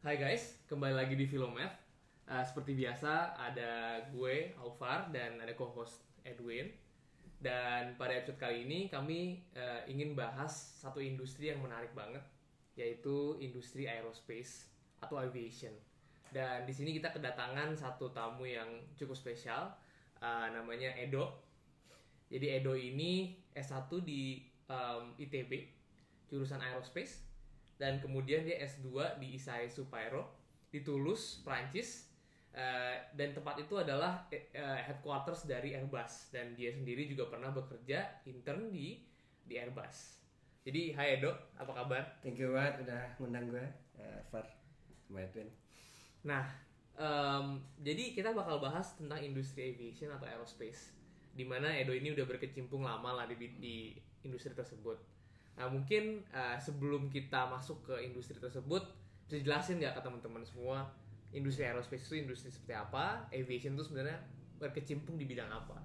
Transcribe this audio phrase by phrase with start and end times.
[0.00, 1.76] Hai guys, kembali lagi di Filomath.
[2.24, 6.72] Uh, seperti biasa ada gue Alvar dan ada co-host Edwin.
[7.36, 12.24] Dan pada episode kali ini kami uh, ingin bahas satu industri yang menarik banget,
[12.80, 14.72] yaitu industri aerospace
[15.04, 15.76] atau aviation.
[16.32, 19.68] Dan di sini kita kedatangan satu tamu yang cukup spesial,
[20.24, 21.44] uh, namanya Edo.
[22.32, 25.68] Jadi Edo ini S1 di um, ITB,
[26.32, 27.29] jurusan aerospace
[27.80, 30.28] dan kemudian dia S2 di ISAE Supaero
[30.68, 32.12] di Toulouse, Prancis.
[32.50, 38.26] Uh, dan tempat itu adalah uh, headquarters dari Airbus dan dia sendiri juga pernah bekerja
[38.26, 38.98] intern di
[39.46, 40.18] di Airbus.
[40.66, 42.20] Jadi, hai Edo, apa kabar?
[42.20, 43.66] Thank you banget udah ngundang gue,
[44.02, 44.44] uh, Far,
[45.06, 45.48] sama Edwin.
[46.26, 46.44] Nah,
[47.00, 50.92] um, jadi kita bakal bahas tentang industri aviation atau aerospace,
[51.32, 53.76] di mana Edo ini udah berkecimpung lama lah di, di
[54.26, 55.00] industri tersebut.
[55.58, 58.86] Nah, mungkin uh, sebelum kita masuk ke industri tersebut,
[59.26, 60.90] bisa jelasin nggak ke teman-teman semua
[61.30, 64.18] industri aerospace itu industri seperti apa, aviation itu sebenarnya
[64.58, 65.78] berkecimpung di bidang apa?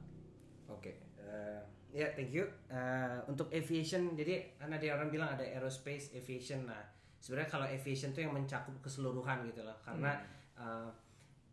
[0.66, 0.96] Oke, okay.
[1.22, 1.62] uh,
[1.94, 2.50] ya yeah, thank you.
[2.66, 6.66] Uh, untuk aviation, jadi kan ada orang bilang ada aerospace, aviation.
[6.66, 6.82] Nah,
[7.22, 10.58] sebenarnya kalau aviation itu yang mencakup keseluruhan gitu loh, karena hmm.
[10.58, 10.90] uh,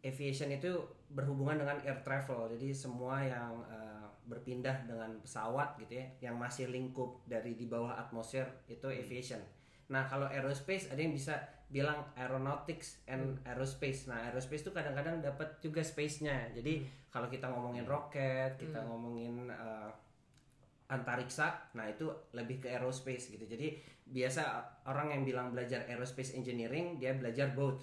[0.00, 0.72] aviation itu
[1.12, 2.48] berhubungan dengan air travel.
[2.56, 7.98] Jadi semua yang uh, berpindah dengan pesawat gitu ya, yang masih lingkup dari di bawah
[7.98, 9.00] atmosfer itu hmm.
[9.02, 9.42] aviation.
[9.90, 11.36] Nah kalau aerospace ada yang bisa
[11.72, 13.48] bilang aeronautics and hmm.
[13.48, 14.06] aerospace.
[14.06, 16.52] Nah aerospace itu kadang-kadang dapat juga space-nya.
[16.52, 17.10] Jadi hmm.
[17.12, 18.88] kalau kita ngomongin roket, kita hmm.
[18.88, 19.90] ngomongin uh,
[20.92, 22.04] antariksa, nah itu
[22.36, 23.48] lebih ke aerospace gitu.
[23.48, 24.42] Jadi biasa
[24.84, 27.80] orang yang bilang belajar aerospace engineering dia belajar both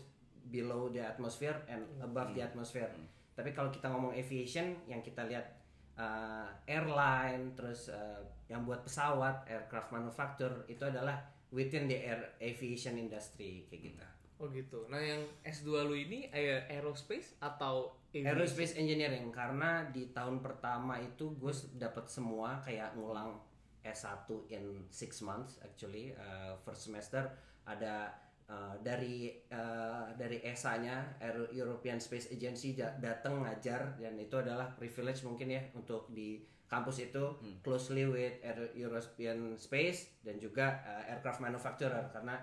[0.54, 2.36] below the atmosphere and above hmm.
[2.38, 2.90] the atmosphere.
[2.90, 3.10] Hmm.
[3.34, 5.59] Tapi kalau kita ngomong aviation yang kita lihat
[6.00, 11.20] uh, airline terus uh, yang buat pesawat, aircraft manufacture itu adalah
[11.52, 14.06] within the air aviation industry kayak gitu.
[14.40, 14.88] Oh gitu.
[14.88, 18.32] Nah yang S2 lu ini aerospace atau aviation?
[18.32, 23.36] aerospace engineering karena di tahun pertama itu gue dapat semua kayak ngulang
[23.84, 27.28] S1 in six months actually uh, first semester
[27.68, 28.16] ada
[28.50, 31.22] uh, dari uh, dari ESA-nya
[31.54, 37.24] European Space Agency datang ngajar dan itu adalah privilege mungkin ya untuk di kampus itu
[37.42, 37.66] hmm.
[37.66, 38.42] closely with
[38.78, 42.38] European Space dan juga uh, aircraft manufacturer karena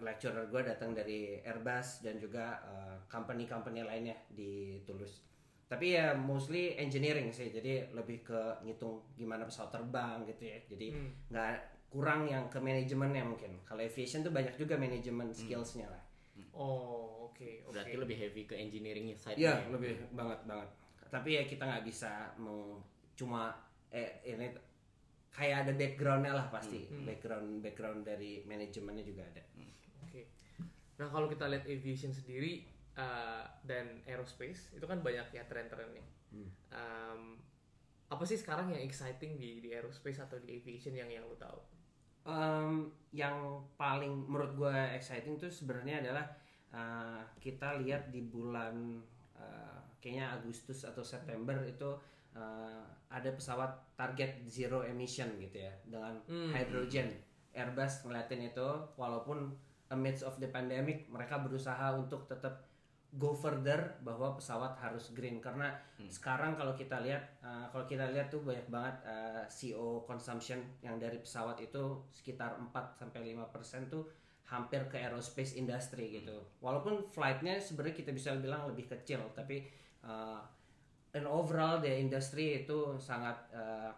[0.00, 5.22] lecturer gue datang dari Airbus dan juga uh, company-company lainnya di Toulouse.
[5.70, 10.58] Tapi ya mostly engineering sih, jadi lebih ke ngitung gimana pesawat terbang gitu ya.
[10.66, 11.10] Jadi hmm.
[11.30, 11.79] nggak hmm.
[11.90, 13.58] Kurang yang ke manajemennya mungkin.
[13.66, 15.36] Kalau aviation tuh banyak juga manajemen hmm.
[15.36, 16.02] skillsnya lah.
[16.54, 17.36] Oh oke.
[17.36, 17.74] Okay, okay.
[17.74, 19.36] Berarti lebih heavy ke engineering side.
[19.36, 19.74] Iya ya?
[19.74, 20.70] lebih banget banget.
[21.10, 22.78] Tapi ya kita nggak bisa mau
[23.18, 23.50] cuma
[23.90, 24.46] eh ini
[25.34, 27.06] kayak ada backgroundnya lah pasti hmm.
[27.06, 29.42] background background dari manajemennya juga ada.
[29.58, 29.74] Hmm.
[30.06, 30.10] Oke.
[30.10, 30.24] Okay.
[31.02, 36.06] Nah kalau kita lihat aviation sendiri uh, dan aerospace itu kan banyak ya tren-trennya.
[36.30, 36.50] Hmm.
[36.70, 37.22] Um,
[38.10, 41.79] apa sih sekarang yang exciting di di aerospace atau di aviation yang yang lo tahu?
[42.24, 46.24] Um, yang paling menurut gue exciting tuh sebenarnya adalah
[46.70, 49.02] uh, kita lihat di bulan
[49.34, 51.90] uh, kayaknya Agustus atau September itu
[52.38, 56.54] uh, ada pesawat target zero emission gitu ya dengan hmm.
[56.54, 57.10] hydrogen.
[57.50, 59.50] Airbus ngeliatin itu walaupun
[59.90, 62.69] amidst of the pandemic mereka berusaha untuk tetap
[63.18, 66.06] go further bahwa pesawat harus green karena hmm.
[66.06, 70.94] sekarang kalau kita lihat uh, kalau kita lihat tuh banyak banget uh, CO consumption yang
[70.94, 74.06] dari pesawat itu sekitar 4 sampai 5% tuh
[74.46, 76.38] hampir ke aerospace industry gitu.
[76.62, 79.66] Walaupun flightnya sebenarnya kita bisa bilang lebih kecil tapi
[80.06, 80.42] uh,
[81.10, 83.90] and overall the industry itu sangat uh,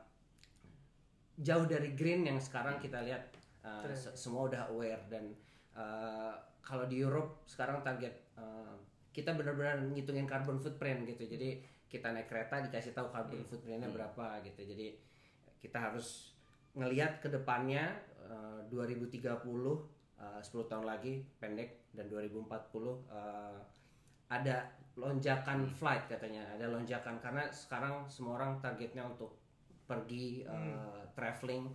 [1.36, 3.32] jauh dari green yang sekarang kita lihat
[3.64, 3.84] uh,
[4.16, 5.32] semua udah aware dan
[5.76, 8.76] uh, kalau di Europe sekarang target uh,
[9.12, 11.60] kita benar-benar ngitungin carbon footprint gitu jadi
[11.92, 13.48] kita naik kereta dikasih tahu carbon hmm.
[13.52, 13.96] footprintnya hmm.
[13.96, 14.96] berapa gitu jadi
[15.60, 16.32] kita harus
[16.72, 17.92] ngelihat ke depannya
[18.24, 23.60] uh, 2030 uh, 10 tahun lagi pendek dan 2040 uh,
[24.32, 25.72] ada lonjakan hmm.
[25.76, 29.36] flight katanya ada lonjakan karena sekarang semua orang targetnya untuk
[29.84, 30.48] pergi hmm.
[30.48, 31.68] uh, traveling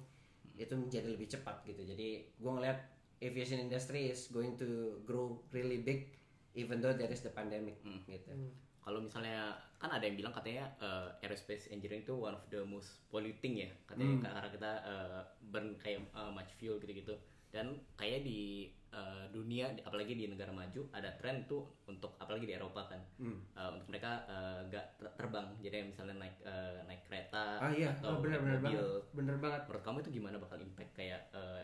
[0.57, 2.81] itu menjadi lebih cepat gitu jadi gue ngeliat
[3.21, 6.09] aviation industry is going to grow really big
[6.57, 8.01] even though there is the pandemic hmm.
[8.09, 8.49] gitu hmm.
[8.81, 13.05] kalau misalnya kan ada yang bilang katanya uh, aerospace engineering itu one of the most
[13.13, 14.23] polluting ya katanya hmm.
[14.25, 15.21] karena kita uh,
[15.53, 17.13] burn kayak uh, much fuel gitu-gitu
[17.53, 22.53] dan kayak di uh, dunia apalagi di negara maju ada tren tuh untuk apalagi di
[22.57, 23.55] Eropa kan hmm.
[23.55, 24.25] uh, untuk mereka
[24.67, 27.93] nggak uh, terbang jadi misalnya naik uh, naik kereta ah, iya.
[28.01, 29.15] atau oh, bener, bener mobil banget.
[29.15, 31.61] bener banget menurut kamu itu gimana bakal impact kayak uh,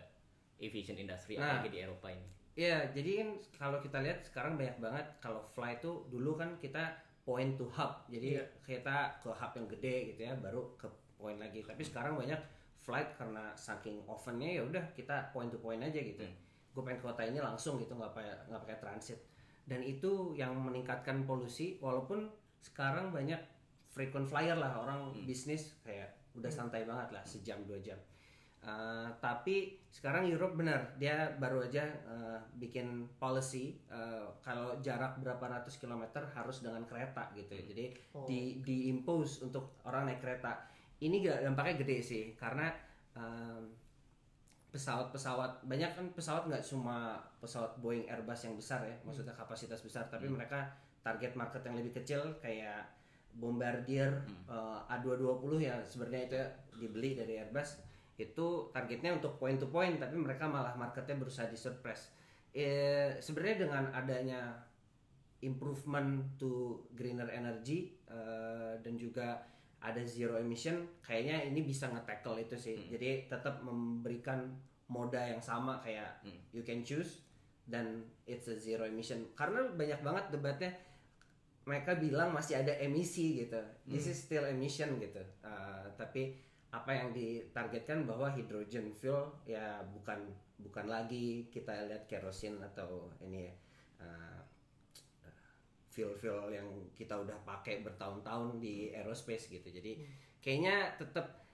[0.62, 4.78] aviation industry nah, apalagi di Eropa ini Iya, jadi kan kalau kita lihat sekarang banyak
[4.78, 6.94] banget kalau fly itu dulu kan kita
[7.26, 8.06] point to hub.
[8.14, 8.46] Jadi Iya.
[8.62, 10.86] kita ke hub yang gede gitu ya, baru ke
[11.18, 11.66] point lagi.
[11.66, 12.38] Tapi sekarang banyak
[12.78, 16.22] flight karena saking oftennya ya udah kita point to point aja gitu.
[16.76, 19.20] Gue pengen ke kota ini langsung gitu nggak pakai nggak pakai transit.
[19.64, 22.28] Dan itu yang meningkatkan polusi walaupun
[22.62, 23.40] sekarang banyak
[23.90, 27.98] frequent flyer lah orang bisnis kayak udah santai banget lah sejam dua jam.
[28.64, 35.44] Uh, tapi sekarang Europe benar dia baru aja uh, bikin policy uh, kalau jarak berapa
[35.44, 37.64] ratus kilometer harus dengan kereta gitu ya.
[37.68, 38.24] jadi Oh.
[38.24, 40.64] di diimpose untuk orang naik kereta.
[41.04, 42.72] Ini gak dampaknya gede sih karena
[44.74, 50.10] pesawat-pesawat banyak kan pesawat nggak cuma pesawat Boeing Airbus yang besar ya maksudnya kapasitas besar
[50.10, 50.66] tapi mereka
[51.06, 52.82] target market yang lebih kecil kayak
[53.38, 57.78] Bombardier uh, A220 ya sebenarnya itu ya dibeli dari Airbus
[58.18, 62.14] itu targetnya untuk point to point tapi mereka malah marketnya berusaha di surprise
[62.54, 64.54] eh, sebenarnya dengan adanya
[65.42, 69.44] improvement to greener energy eh, dan juga
[69.84, 72.80] ada zero emission kayaknya ini bisa nge-tackle itu sih.
[72.88, 74.56] Jadi tetap memberikan
[74.88, 76.24] moda yang sama kayak
[76.56, 77.28] you can choose
[77.68, 79.28] dan it's a zero emission.
[79.36, 80.72] Karena banyak banget debatnya
[81.68, 83.60] mereka bilang masih ada emisi gitu.
[83.84, 85.20] This is still emission gitu.
[85.44, 86.40] Uh, tapi
[86.74, 90.26] apa yang ditargetkan bahwa hydrogen fuel ya bukan
[90.58, 93.54] bukan lagi kita lihat kerosin atau ini ya
[94.02, 94.42] uh,
[95.94, 96.66] fuel-fuel yang
[96.98, 100.02] kita udah pakai bertahun-tahun di aerospace gitu jadi
[100.42, 101.46] kayaknya tetap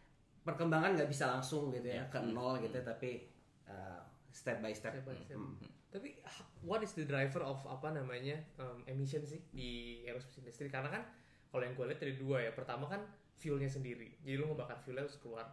[0.47, 3.27] perkembangan nggak bisa langsung gitu ya ke nol gitu tapi
[3.67, 3.99] uh,
[4.31, 5.35] step by step, Step by step.
[5.35, 5.59] Hmm.
[5.89, 10.69] Tapi h- what is the driver of apa namanya um, emission sih di aerospace industry?
[10.69, 11.03] Karena kan
[11.49, 12.51] kalau yang gue lihat dari dua ya.
[12.53, 13.01] Pertama kan
[13.39, 14.19] fuelnya sendiri.
[14.21, 15.47] Jadi lu ngebakar fuelnya terus keluar.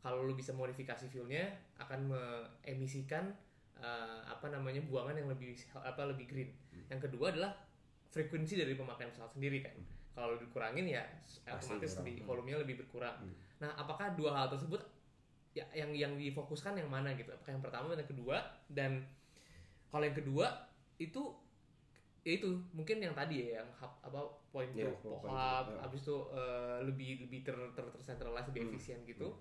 [0.00, 3.28] Kalau lu bisa modifikasi fuelnya akan mengemisikan
[3.78, 6.50] uh, apa namanya buangan yang lebih apa lebih green.
[6.88, 7.52] Yang kedua adalah
[8.08, 9.76] frekuensi dari pemakaian pesawat sendiri kan.
[10.16, 11.04] Kalau lu dikurangin ya
[11.46, 12.00] otomatis kurang.
[12.02, 13.16] lebih volumenya lebih berkurang.
[13.62, 14.82] Nah, apakah dua hal tersebut
[15.54, 17.30] ya yang yang difokuskan yang mana gitu?
[17.30, 18.36] Apakah yang pertama dan yang kedua
[18.72, 18.92] dan
[19.92, 20.46] kalau yang kedua
[20.98, 21.22] itu
[22.28, 24.20] ya itu mungkin yang tadi ya yang hub apa
[24.52, 25.78] point Iya, to point to- hub ya.
[25.80, 28.70] habis itu eh, lebih lebih ter, ter, tercentralized lebih Hmm.
[28.70, 29.32] efisien gitu.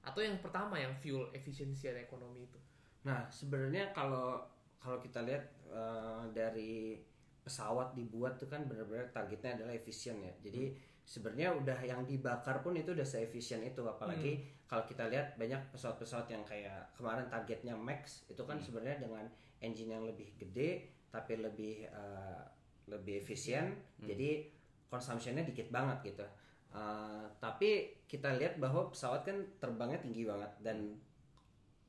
[0.00, 2.56] Atau yang pertama yang fuel efisiensi dan ekonomi itu?
[3.04, 4.40] Nah, sebenarnya kalau
[4.80, 6.96] kalau kita lihat eh, dari
[7.40, 10.32] pesawat dibuat tuh kan benar-benar targetnya adalah efisien ya.
[10.40, 10.72] Jadi
[11.04, 13.80] sebenarnya udah yang dibakar pun itu udah seefisien itu.
[13.82, 19.24] Apalagi kalau kita lihat banyak pesawat-pesawat yang kayak kemarin targetnya max itu kan sebenarnya dengan
[19.58, 22.42] engine yang lebih gede tapi lebih eh,
[22.88, 23.74] lebih efisien.
[24.00, 24.46] Jadi
[24.90, 26.26] consumptionnya dikit banget gitu.
[26.70, 30.98] Eh, tapi kita lihat bahwa pesawat kan terbangnya tinggi banget dan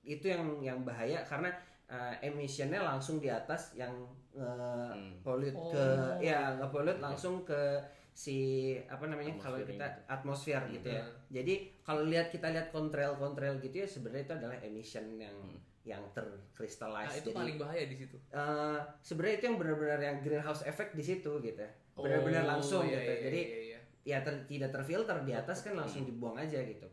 [0.02, 1.54] itu yang yang bahaya karena
[1.86, 3.94] uh, emissionnya langsung di atas yang
[4.34, 5.70] uh, pollute Oh.
[5.70, 5.86] ke
[6.26, 7.78] ya nggak pollute langsung ke
[8.12, 8.38] si
[8.92, 10.04] apa namanya kalau kita ini.
[10.12, 11.04] atmosfer gitu ya.
[11.32, 15.36] Jadi kalau lihat kita lihat kontrail kontrail gitu ya sebenarnya itu adalah emission yang
[15.82, 18.14] yang nah, terkristalize itu jadi paling bahaya di situ.
[18.30, 21.66] uh, sebenarnya itu yang benar-benar yang greenhouse effect di situ gitu.
[21.98, 23.12] Benar-benar Oh, langsung iya, gitu.
[23.12, 23.80] iya, jadi iya, iya.
[24.06, 26.86] ya ter- tidak terfilter di atas kan langsung dibuang aja gitu.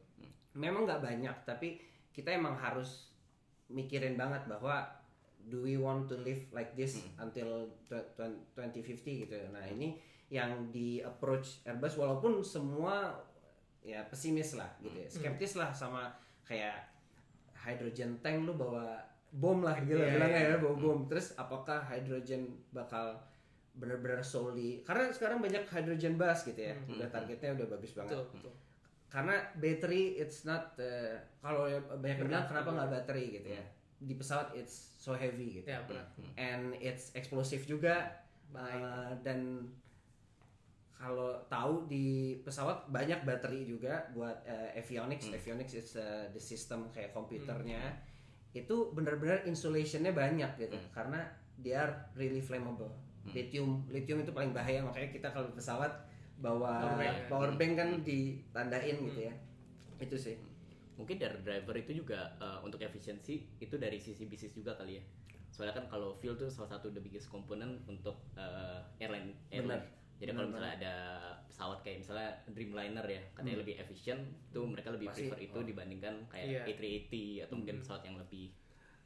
[0.57, 1.77] Memang nggak banyak tapi
[2.17, 3.13] kita emang harus
[3.69, 4.89] mikirin banget bahwa
[5.53, 9.37] do we want to live like this until tw- tw- 2050 gitu.
[9.53, 13.17] Nah ini yang di approach Airbus walaupun semua
[13.81, 16.13] ya pesimis lah gitu ya, skeptis lah sama
[16.45, 16.77] kayak
[17.57, 20.53] hydrogen tank lu bawa bom lah gitu Iya, bilangnya iya.
[20.57, 20.99] ya bawa bom.
[21.09, 23.17] Terus apakah hydrogen bakal
[23.77, 24.81] benar-benar solely?
[24.85, 26.75] Karena sekarang banyak hydrogen bus gitu ya.
[26.89, 28.17] Udah targetnya udah bagus banget.
[28.17, 28.53] Betul betul.
[29.09, 31.69] Karena battery it's not uh, kalau
[32.01, 33.65] banyak yang bilang kenapa nggak battery gitu ya.
[33.99, 35.69] Di pesawat it's so heavy gitu.
[35.69, 36.05] Ya benar
[36.37, 38.25] and it's explosive juga.
[38.49, 39.69] Uh, dan
[40.99, 45.31] kalau tahu di pesawat banyak bateri juga buat uh, avionics.
[45.31, 48.03] Avionics is uh, the system kayak komputernya.
[48.51, 51.23] Itu benar-benar insulationnya banyak gitu karena
[51.63, 52.91] they are really flammable.
[53.31, 55.93] Lithium lithium itu paling bahaya makanya kita kalau pesawat
[56.43, 59.35] bawa Power bank, power bank kan ditandain gitu ya.
[60.03, 60.35] Itu sih.
[60.99, 65.05] Mungkin dari driver itu juga eh, untuk efisiensi itu dari sisi bisnis juga kali ya.
[65.55, 70.31] Soalnya kan kalau fuel tuh salah satu the biggest component untuk eh, airline airline jadi
[70.35, 70.95] kalau misalnya ada
[71.47, 74.19] pesawat kayak misalnya Dreamliner ya katanya lebih efisien
[74.51, 75.31] tuh mereka lebih Pasti.
[75.31, 76.67] prefer itu dibandingkan Iya.
[76.67, 77.15] kayak A380
[77.47, 78.51] atau mungkin pesawat yang lebih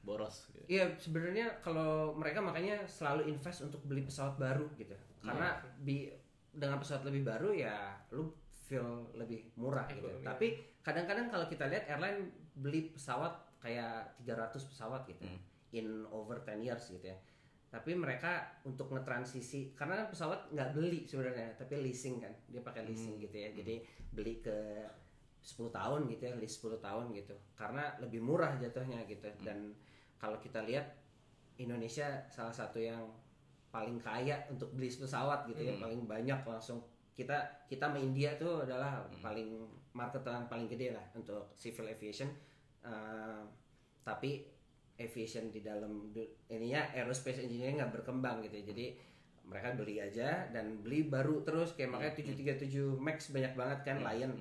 [0.02, 0.64] boros gitu.
[0.66, 4.96] Iya sebenarnya kalau mereka makanya selalu invest untuk beli pesawat baru gitu.
[5.22, 6.10] Karena bi
[6.50, 8.32] dengan pesawat lebih baru ya lu
[8.66, 10.08] feel lebih murah gitu.
[10.08, 10.24] Ekonomi.
[10.24, 10.46] tapi
[10.82, 15.22] kadang-kadang kalau kita lihat airline beli pesawat kayak 300 pesawat gitu
[15.72, 17.16] in over 10 years gitu ya
[17.72, 23.16] tapi mereka untuk ngetransisi karena pesawat nggak beli sebenarnya tapi leasing kan dia pakai leasing
[23.16, 23.48] gitu ya.
[23.56, 23.80] Jadi
[24.12, 24.84] beli ke
[25.40, 27.32] 10 tahun gitu ya lease 10 tahun gitu.
[27.56, 29.24] Karena lebih murah jatuhnya gitu.
[29.40, 29.72] Dan
[30.20, 30.84] kalau kita lihat
[31.56, 33.08] Indonesia salah satu yang
[33.72, 36.84] paling kaya untuk beli pesawat gitu ya paling banyak langsung.
[37.16, 39.48] Kita kita sama India tuh adalah paling
[39.96, 42.28] market yang paling gede lah untuk civil aviation.
[42.84, 43.42] Eh,
[44.04, 44.44] tapi
[44.96, 48.64] aviation di dalam du- ininya aerospace engineering nggak berkembang gitu ya.
[48.72, 48.86] jadi
[49.42, 54.32] mereka beli aja dan beli baru terus kayak makanya 737 Max banyak banget kan Lion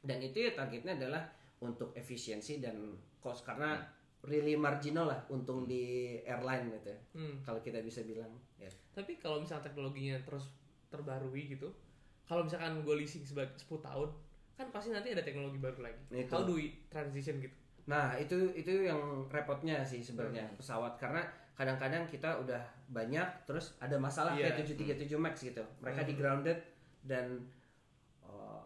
[0.00, 1.28] dan itu ya targetnya adalah
[1.60, 3.76] untuk efisiensi dan cost karena
[4.24, 7.00] really marginal lah untung di airline gitu ya.
[7.16, 7.34] Hmm.
[7.44, 10.48] kalau kita bisa bilang ya Tapi kalau misalnya teknologinya terus
[10.90, 11.70] terbarui gitu,
[12.26, 14.10] kalau misalkan gue leasing sebagai 10 tahun,
[14.58, 16.02] kan pasti nanti ada teknologi baru lagi.
[16.10, 16.32] Itu.
[16.34, 17.54] How do we transition gitu?
[17.90, 20.56] Nah itu itu yang repotnya sih sebenarnya Hmm.
[20.56, 21.26] pesawat karena
[21.58, 24.54] kadang-kadang kita udah banyak terus ada masalah Iya.
[24.54, 26.56] kayak 737 Max gitu mereka di grounded
[27.02, 27.42] dan
[28.22, 28.64] uh,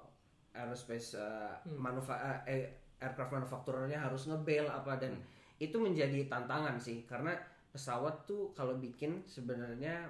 [0.52, 1.80] aerospace uh, Hmm.
[1.80, 2.14] manufa
[2.44, 2.68] eh,
[3.00, 5.24] aircraft manufacturernya harus ngebail apa dan Hmm.
[5.58, 7.34] itu menjadi tantangan sih karena
[7.72, 10.06] pesawat tuh kalau bikin sebenarnya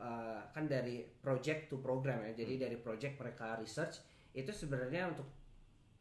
[0.00, 2.40] uh, kan dari project to program ya Hmm.
[2.40, 4.00] jadi dari project mereka research
[4.32, 5.28] itu sebenarnya untuk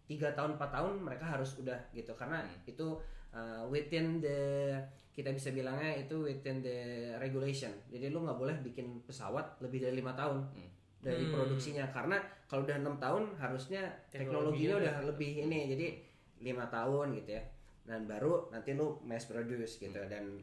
[0.04, 2.12] tiga tahun 4 tahun mereka harus udah gitu.
[2.14, 3.00] Karena itu
[3.32, 4.76] uh, within the
[5.14, 7.70] kita bisa bilangnya itu within the regulation.
[7.90, 10.42] Jadi lu nggak boleh bikin pesawat lebih dari lima tahun
[11.04, 11.34] dari Hmm.
[11.36, 11.86] produksinya.
[11.94, 12.18] Karena
[12.50, 15.60] kalau udah enam tahun harusnya Teknologinya teknologinya udah lebih ini.
[15.70, 15.88] Jadi
[16.42, 17.44] lima tahun gitu ya.
[17.84, 20.02] Dan baru nanti lu mass produce gitu.
[20.10, 20.42] Dan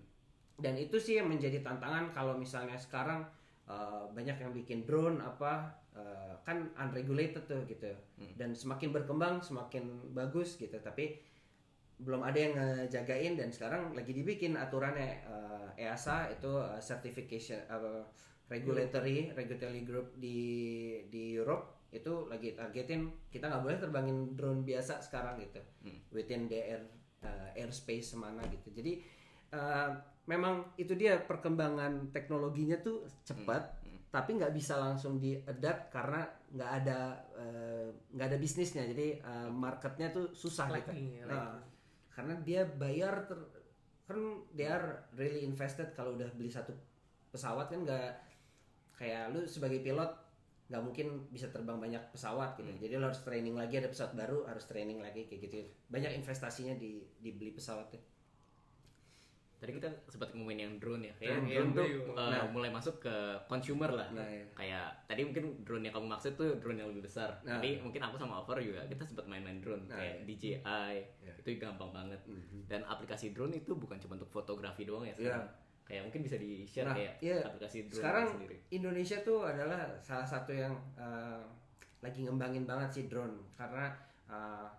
[0.61, 3.25] dan itu sih yang menjadi tantangan kalau misalnya sekarang
[3.65, 7.91] uh, banyak yang bikin drone apa uh, kan unregulated tuh gitu.
[8.37, 10.77] Dan semakin berkembang semakin bagus gitu.
[10.79, 11.19] Tapi
[12.01, 15.25] belum ada yang ngejagain dan sekarang lagi dibikin aturannya.
[15.27, 18.05] Uh, EASA itu uh, certification uh,
[18.53, 20.37] regulatory regulatory group di
[21.09, 25.63] di Europe itu lagi targetin kita nggak boleh terbangin drone biasa sekarang gitu.
[26.13, 26.83] Within the air
[27.25, 28.71] uh, airspace semana gitu.
[28.71, 29.01] Jadi
[29.57, 29.91] uh,
[30.29, 33.80] memang itu dia perkembangan teknologinya tuh cepat
[34.11, 36.99] tapi nggak bisa langsung diadapt karena nggak ada
[37.39, 38.85] uh, nggak ada bisnisnya.
[38.91, 40.91] Jadi uh, marketnya tuh susah gitu.
[40.91, 41.63] Lacking ya, Nah,
[42.11, 43.51] karena dia bayar ter-
[44.11, 46.75] kan they are really invested kalau udah beli satu
[47.31, 48.11] pesawat kan nggak
[48.99, 50.11] kayak lu sebagai pilot
[50.67, 52.67] nggak mungkin bisa terbang banyak pesawat gitu.
[52.83, 55.63] Jadi lu harus training lagi ada pesawat baru harus training lagi kayak gitu.
[55.87, 58.03] Banyak investasinya di dibeli pesawatnya
[59.61, 61.15] Tadi kita sempat ngomongin yang drone ya.
[61.21, 62.49] Drone, Kayak drone tuh tuh, uh, nah.
[62.49, 63.15] mulai masuk ke
[63.45, 64.09] consumer lah.
[64.17, 64.45] Nah, iya.
[64.57, 67.29] Kayak tadi mungkin drone yang kamu maksud tuh drone yang lebih besar.
[67.45, 67.61] Nah.
[67.61, 70.29] Tadi mungkin aku sama Over juga kita sempat main-main drone Nah, kayak iya.
[70.33, 70.95] DJI.
[71.29, 71.33] Iya.
[71.45, 72.21] Itu gampang banget.
[72.65, 75.29] Dan aplikasi drone itu bukan cuma untuk fotografi doang ya Iya.
[75.29, 75.47] sekarang.
[75.85, 77.37] Kayak mungkin bisa di-share Nah, kayak iya.
[77.45, 78.57] aplikasi drone sekarang sendiri.
[78.73, 81.45] Indonesia tuh adalah salah satu yang uh,
[82.01, 83.93] lagi ngembangin banget sih drone karena
[84.25, 84.73] senior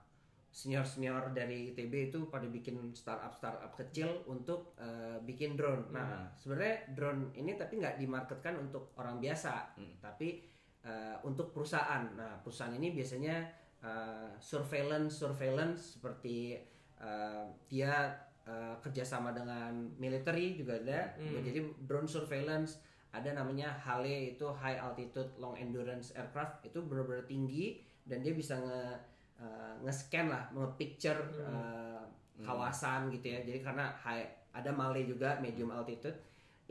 [0.52, 5.88] senior dari ITB itu pada bikin startup startup kecil untuk uh, bikin drone.
[5.96, 9.72] Nah sebenarnya drone ini tapi nggak dimarketkan untuk orang biasa,
[10.04, 10.44] tapi
[10.84, 12.04] uh, untuk perusahaan.
[12.20, 13.48] Nah perusahaan ini biasanya
[13.80, 16.60] uh, surveillance surveillance seperti
[17.00, 18.12] uh, dia
[18.44, 21.16] uh, kerjasama dengan military juga ada.
[21.16, 27.84] Jadi drone surveillance ada namanya HALE itu High Altitude Long Endurance Aircraft itu benar-benar tinggi
[28.08, 29.11] dan dia bisa nge
[29.42, 32.06] uh, nge-scan lah, nge-picture uh,
[32.46, 33.42] kawasan gitu ya.
[33.42, 36.16] Jadi karena high ada Male juga medium altitude.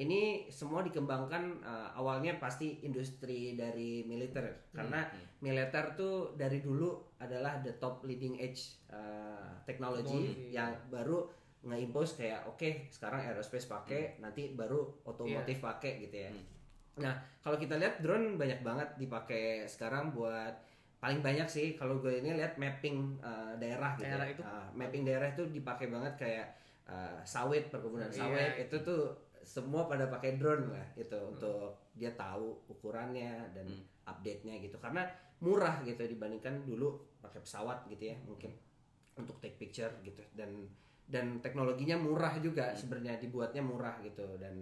[0.01, 4.73] Ini semua dikembangkan uh, awalnya pasti industri dari militer.
[4.73, 5.05] Karena
[5.45, 11.29] militer tuh dari dulu adalah the top leading edge uh, technology Teknologi, yang baru
[11.61, 16.33] nge-impose kayak oke sekarang aerospace pakai nanti baru otomotif pakai gitu ya.
[17.05, 20.57] Nah kalau kita lihat drone banyak banget dipakai sekarang buat
[21.01, 24.05] paling banyak sih kalau gue ini lihat mapping uh, daerah gitu.
[24.05, 24.35] Daerah ya.
[24.37, 24.43] itu?
[24.45, 26.47] Uh, mapping daerah itu dipakai banget kayak
[26.85, 28.21] uh, sawit perkebunan Iya.
[28.21, 29.03] sawit itu tuh
[29.41, 33.67] semua pada pakai drone lah itu untuk dia tahu ukurannya dan
[34.05, 35.09] update-nya gitu karena
[35.41, 38.53] murah gitu dibandingkan dulu pakai pesawat gitu ya mungkin
[39.17, 40.69] untuk take picture gitu dan
[41.09, 44.61] dan teknologinya murah juga sebenarnya dibuatnya murah gitu dan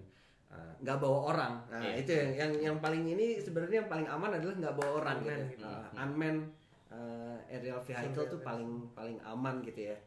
[0.48, 1.92] uh, nggak bawa orang nah Iya.
[2.00, 5.48] itu yang, yang yang paling ini sebenarnya yang paling aman adalah nggak bawa orang Unmanned
[5.48, 5.66] gitu, gitu.
[5.66, 6.42] Uh, unmanned
[6.88, 9.98] uh, aerial vehicle tuh paling paling aman gitu ya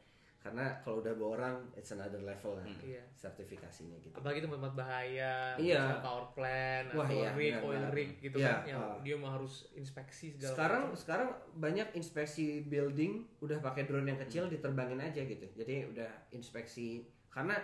[0.41, 3.05] karena kalau udah bawa orang it's another level lah Iya.
[3.13, 5.77] sertifikasinya gitu apalagi tempat-tempat bahaya, Iya.
[5.77, 7.93] misalnya power plant, Wah, atau iya, rig, benar, oil benar.
[7.93, 8.97] rig gitu Iya, kan, yang ah.
[9.05, 10.97] dia mah harus inspeksi segala sekarang macam.
[10.97, 17.05] sekarang banyak inspeksi building udah pakai drone yang kecil diterbangin aja gitu jadi udah inspeksi
[17.29, 17.61] karena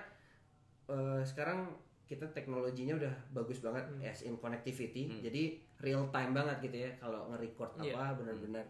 [0.86, 1.74] eh, sekarang
[2.07, 4.01] kita teknologinya udah bagus banget Hmm.
[4.01, 5.19] as in connectivity Hmm.
[5.19, 5.43] jadi
[5.79, 7.93] real time banget gitu ya kalau nge-record Iya.
[7.93, 8.65] apa benar-benar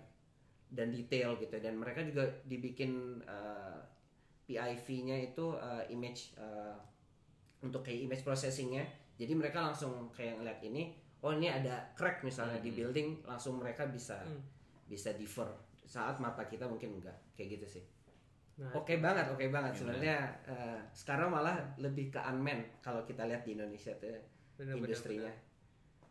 [0.68, 2.92] dan detail gitu dan mereka juga dibikin
[3.24, 3.78] eh,
[4.46, 6.76] PIV-nya itu eh, image eh,
[7.60, 8.84] untuk kayak image processingnya
[9.16, 12.78] jadi mereka langsung kayak ngeliat ini oh ini ada crack misalnya di Hmm.
[12.80, 14.42] building langsung mereka bisa Hmm.
[14.86, 15.48] bisa differ
[15.84, 17.84] saat mata kita mungkin enggak kayak gitu sih
[18.58, 19.72] Nah, Oke banget, oke banget.
[19.72, 19.80] Iya.
[19.80, 24.10] Sebenarnya eh, sekarang malah lebih ke unmanned kalau kita lihat di Indonesia tuh
[24.56, 25.30] bener-bener, industrinya.
[25.30, 25.46] bener.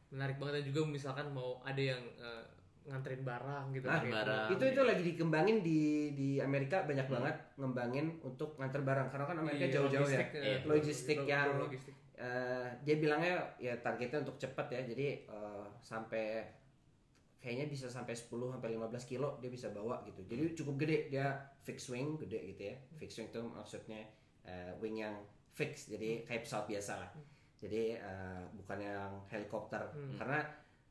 [0.07, 2.45] menarik banget dan juga misalkan mau ada yang eh,
[2.87, 4.49] nganterin barang gitu Ah, kayak barang.
[4.49, 5.81] Itu itu lagi dikembangin di
[6.12, 10.15] di Amerika banyak banget ngembangin untuk nganter barang karena kan Amerika Iya, jauh-jauh ya.
[10.15, 10.59] logistik, eh, Iya.
[10.65, 11.95] Logistik lo- yang- logistik.
[12.17, 14.81] Eh, dia bilangnya ya targetnya untuk cepat ya.
[14.85, 16.47] Jadi eh, sampai
[17.47, 20.19] kayaknya bisa sampai 10 sampai 15 kilo dia bisa bawa gitu.
[20.26, 21.31] Jadi cukup gede dia
[21.62, 22.76] fixed wing gede gitu ya.
[22.99, 24.03] Fixed wing itu maksudnya
[24.43, 25.15] eh, wing yang
[25.55, 27.11] fix jadi kayak pesawat biasa lah.
[27.57, 30.19] Jadi eh, bukan yang helikopter Hmm.
[30.19, 30.43] karena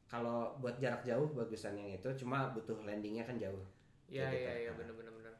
[0.05, 3.59] kalau buat jarak jauh bagusan yang itu cuma butuh landingnya kan jauh.
[4.07, 4.50] Iya Kayak iya gitu.
[4.55, 4.77] iya Nah.
[4.79, 5.33] bener-bener bener.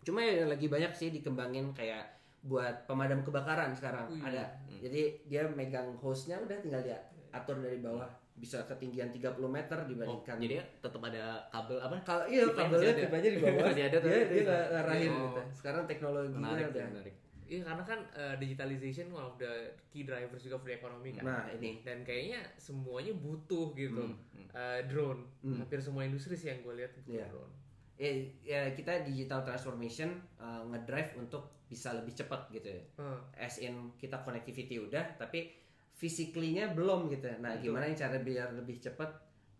[0.00, 2.04] Cuma ya lagi banyak sih dikembangin kayak
[2.40, 4.22] buat pemadam kebakaran sekarang Wih.
[4.22, 4.44] ada.
[4.80, 6.96] Jadi dia megang hostnya udah tinggal dia
[7.30, 8.08] atur dari bawah
[8.40, 11.96] bisa ketinggian 30 meter Oh, dibandingkan jadi tetap ada kabel apa?
[12.00, 14.08] kalau iya kabelnya tip aja di bawah Masih ada tuh.
[14.08, 14.42] dia dia
[14.72, 15.20] ngarahin Oh.
[15.28, 17.14] gitu sekarang teknologinya Menarik, udah menarik.
[17.44, 19.52] Iya karena kan eh, digitalization one of the
[19.86, 21.22] key drivers juga for the economy kan.
[21.22, 24.48] nah ini Dan kayaknya semuanya butuh gitu Hmm, hmm.
[24.50, 25.20] eh, drone.
[25.40, 25.58] Hmm.
[25.58, 27.26] Hampir semua industri sih yang gue lihat butuh Iya.
[27.28, 27.52] drone.
[27.96, 33.20] ya, ya kita digital transformation uh, ngedrive untuk bisa lebih cepat gitu ya Hmm.
[33.36, 35.52] as in kita connectivity udah tapi
[36.00, 37.76] physically-nya belum gitu nah Betul.
[37.76, 39.10] gimana cara biar lebih cepat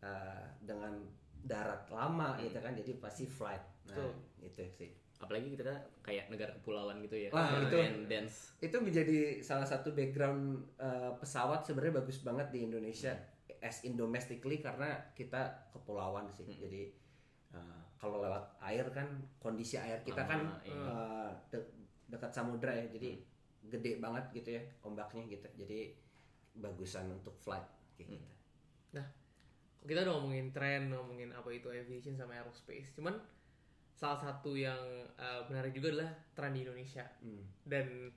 [0.01, 0.97] uh, dengan
[1.45, 4.13] darat lama gitu kan jadi pasti flight nah Betul.
[4.49, 7.29] itu sih Apalagi kita kayak negara kepulauan gitu ya.
[7.29, 7.77] Wah, itu.
[8.09, 8.57] dense.
[8.65, 13.13] itu menjadi salah satu background uh, pesawat sebenarnya bagus banget di Indonesia
[13.61, 16.89] as in domestically karena kita kepulauan sih jadi
[17.53, 19.05] uh, kalau lewat air kan
[19.37, 20.81] kondisi air kita kan Lama, iya.
[20.89, 21.73] uh, de-
[22.09, 23.21] dekat samudra ya jadi
[23.69, 25.93] gede banget gitu ya ombaknya gitu jadi
[26.55, 28.29] bagusan untuk flight kayak gitu.
[29.81, 32.93] Kita udah ngomongin tren, ngomongin apa itu aviation sama aerospace.
[32.93, 33.17] Cuman
[33.97, 34.77] salah satu yang
[35.17, 37.09] eh, menarik juga adalah tren di Indonesia.
[37.25, 37.41] Hmm.
[37.65, 38.13] Dan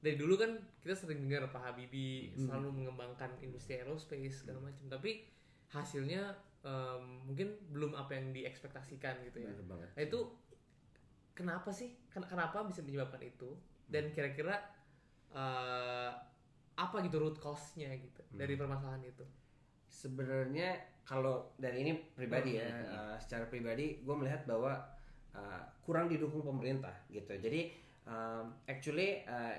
[0.00, 2.44] dari dulu kan kita sering dengar Pak Habibie Hmm.
[2.44, 4.92] selalu mengembangkan industri aerospace segala macam.
[4.92, 5.24] Tapi
[5.72, 9.48] hasilnya em, mungkin belum apa yang diekspektasikan gitu ya.
[9.56, 9.88] Bener banget.
[9.96, 10.20] Nah itu
[11.32, 11.96] kenapa sih?
[12.12, 13.56] Ken- Kenapa bisa menyebabkan itu?
[13.88, 14.60] Dan kira-kira
[15.32, 16.12] eh,
[16.80, 19.24] apa gitu root cause-nya gitu dari permasalahan itu?
[19.90, 22.86] sebenarnya kalau dari ini pribadi ya Hmm.
[22.94, 24.78] uh, secara pribadi gue melihat bahwa
[25.34, 27.68] uh, kurang didukung pemerintah gitu jadi
[28.06, 29.58] um, actually uh,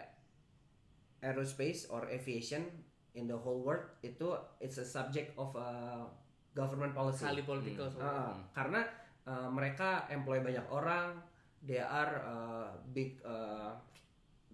[1.22, 2.66] aerospace or aviation
[3.14, 4.32] in the whole world itu
[4.64, 6.08] it's a subject of uh,
[6.56, 8.02] government policy Kali political Hmm.
[8.02, 8.82] Ah, karena
[9.28, 11.20] uh, mereka employ banyak orang
[11.62, 13.76] they are uh, big uh,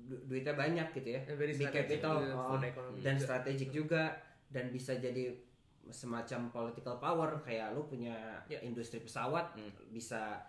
[0.08, 1.22] du- duitnya banyak gitu ya.
[1.30, 2.24] Very big capital.
[2.64, 3.26] economy dan juga.
[3.28, 4.04] strategik juga.
[4.48, 5.36] Dan bisa jadi
[5.86, 7.30] semacam political power.
[7.42, 8.16] Kayak lu punya
[8.48, 8.60] Ya.
[8.62, 9.72] industri pesawat Hmm.
[9.90, 10.40] bisa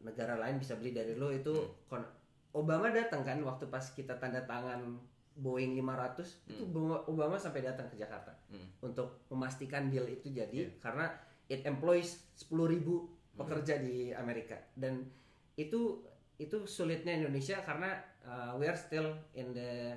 [0.00, 1.30] negara lain bisa beli dari lu.
[1.30, 1.54] Itu
[1.86, 2.18] kon-
[2.50, 4.98] Obama datang kan waktu pas kita tanda tangan
[5.32, 6.66] Boeing 500 itu
[7.06, 8.66] Obama- sampai datang ke Jakarta Hmm.
[8.82, 11.06] untuk memastikan deal itu jadi karena
[11.46, 14.58] it employs 10.000 pekerja di Amerika.
[14.74, 15.06] Dan
[15.54, 16.02] itu
[16.36, 19.96] itu sulitnya Indonesia karena uh, we are still in the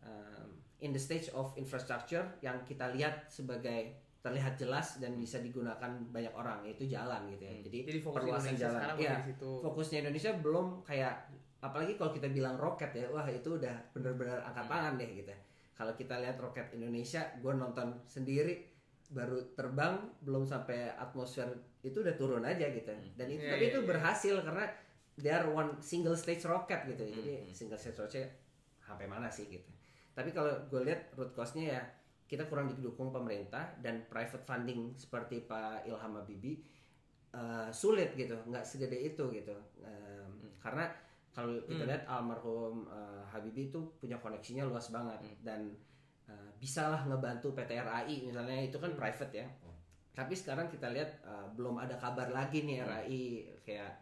[0.00, 0.48] um,
[0.78, 6.30] in the stage of infrastructure yang kita lihat sebagai terlihat jelas dan bisa digunakan banyak
[6.30, 7.54] orang yaitu jalan gitu ya.
[7.58, 8.78] Jadi, Jadi fokus perluasan Indonesia jalan.
[8.78, 9.50] sekarang Iya, masih di situ.
[9.62, 11.14] fokusnya Indonesia belum kayak
[11.58, 15.34] apalagi kalau kita bilang roket ya, wah itu udah benar-benar angkat tangan deh gitu.
[15.72, 18.70] Kalau kita lihat roket Indonesia, gue nonton sendiri
[19.10, 21.46] baru terbang belum sampai atmosfer
[21.82, 22.94] itu udah turun aja gitu.
[23.14, 23.88] Dan itu Iya, tapi iya, itu iya.
[23.90, 24.66] berhasil karena
[25.22, 27.02] they are one single stage rocket gitu.
[27.06, 27.54] Jadi Hmm.
[27.54, 28.28] single stage rocket
[28.82, 29.70] sampai mana sih gitu.
[30.12, 31.82] Tapi kalau gue lihat root cause-nya ya
[32.26, 36.58] kita kurang didukung pemerintah dan private funding seperti Pak Ilham Habibie
[37.32, 39.56] eh, sulit gitu, nggak segede itu gitu.
[39.80, 40.84] Em, Karena
[41.32, 45.72] kalau kita lihat almarhum eh, Habibie itu punya koneksinya luas banget dan
[46.28, 49.48] eh, bisalah ngebantu PT RAI misalnya itu kan private ya.
[50.12, 53.22] Tapi sekarang kita lihat eh, belum ada kabar lagi nih RAI
[53.64, 53.92] kayak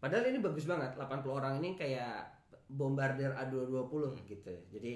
[0.00, 2.24] padahal ini bagus banget 80 orang ini kayak
[2.66, 4.54] bombardir A220 gitu.
[4.72, 4.94] Jadi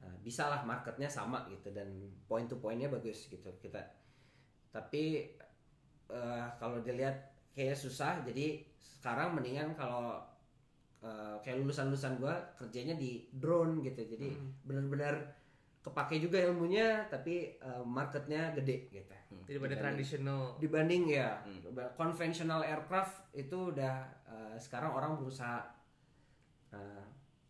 [0.00, 1.88] uh, bisalah marketnya sama gitu dan
[2.24, 3.82] point to pointnya bagus gitu kita.
[4.70, 5.34] Tapi
[6.08, 8.22] uh, kalau dilihat kayak susah.
[8.22, 10.22] Jadi sekarang mendingan kalau
[11.02, 14.06] eh, kayak lulusan-lulusan gua kerjanya di drone gitu.
[14.06, 14.30] Jadi
[14.62, 15.14] benar-benar
[15.82, 19.14] kepake juga ilmunya tapi eh, marketnya gede gitu.
[19.46, 20.42] Daripada Dibanding- traditional.
[20.58, 21.42] dibanding ya
[21.94, 25.64] conventional aircraft itu udah eh, sekarang orang berusaha
[26.76, 27.04] eh,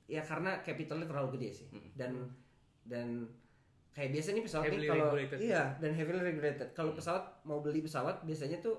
[0.09, 1.69] ya karena capitalnya terlalu gede sih.
[1.93, 2.31] Dan
[2.89, 3.29] dan
[3.93, 5.11] kayak biasa nih pesawat nih kalau
[5.43, 6.71] iya dan heavily regulated.
[6.73, 8.79] Kalau pesawat mau beli pesawat biasanya tuh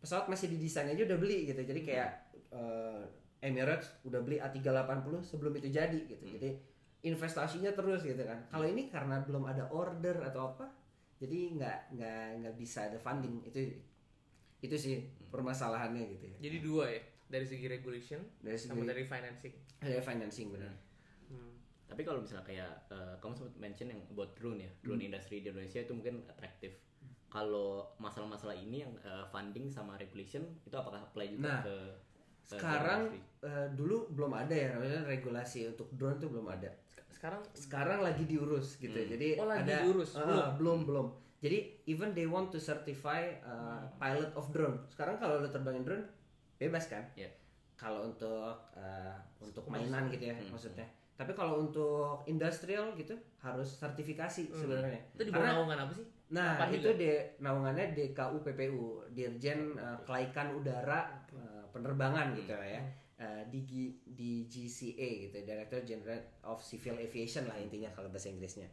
[0.00, 1.60] pesawat masih didesain aja udah beli gitu.
[1.60, 2.10] Jadi kayak
[2.50, 3.02] eh,
[3.44, 6.24] Emirates udah beli A380 sebelum itu jadi gitu.
[6.32, 6.56] Jadi
[7.04, 8.40] investasinya terus gitu kan.
[8.48, 10.66] Kalau ini karena belum ada order atau apa
[11.20, 13.44] jadi nggak nggak nggak bisa ada funding.
[13.44, 13.60] Itu
[14.64, 14.96] itu sih
[15.28, 16.36] permasalahannya gitu ya.
[16.48, 19.54] Jadi dua ya, dari segi regulation dari sama segi dari financing.
[19.80, 20.74] ada financing benar
[21.24, 21.56] Hmm.
[21.84, 25.08] Tapi kalau misalnya kayak eh, kamu sempat mention yang buat drone ya, drone Hmm.
[25.08, 26.76] industry di Indonesia itu mungkin atraktif.
[27.26, 31.76] Kalau masalah-masalah ini yang eh, funding sama regulation itu apakah apply juga Nah, ke
[32.44, 33.00] ke sekarang
[33.40, 36.68] eh, dulu belum ada ya namanya regulasi untuk drone tuh belum ada
[37.08, 40.12] Sekarang sekarang lagi diurus gitu jadi Oh, lagi ada diurus?
[40.14, 40.48] Ah, Belum?
[40.54, 41.06] belum belum
[41.40, 46.04] jadi even they want to certify uh, pilot of drone sekarang kalau lo terbangin drone
[46.68, 47.04] bebas kan?
[47.14, 47.28] Ya.
[47.74, 50.86] kalau untuk uh, untuk mainan gitu ya maksudnya.
[51.14, 54.98] Tapi kalau untuk industrial gitu harus sertifikasi sebenarnya.
[55.14, 56.06] Itu di bawah naungan apa sih?
[56.34, 62.82] Nah, itu de naungannya DKU PPU, Dirjen uh, Kelaikan Udara uh, Penerbangan gitu lah ya.
[63.14, 63.62] Uh, di
[64.02, 66.18] di GCA gitu, Director General
[66.50, 68.66] of Civil Aviation lah intinya kalau bahasa Inggrisnya.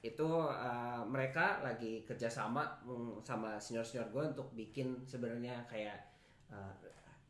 [0.00, 6.00] Itu uh, mereka lagi kerjasama mm, sama senior-senior gue untuk bikin sebenarnya kayak
[6.48, 6.72] uh,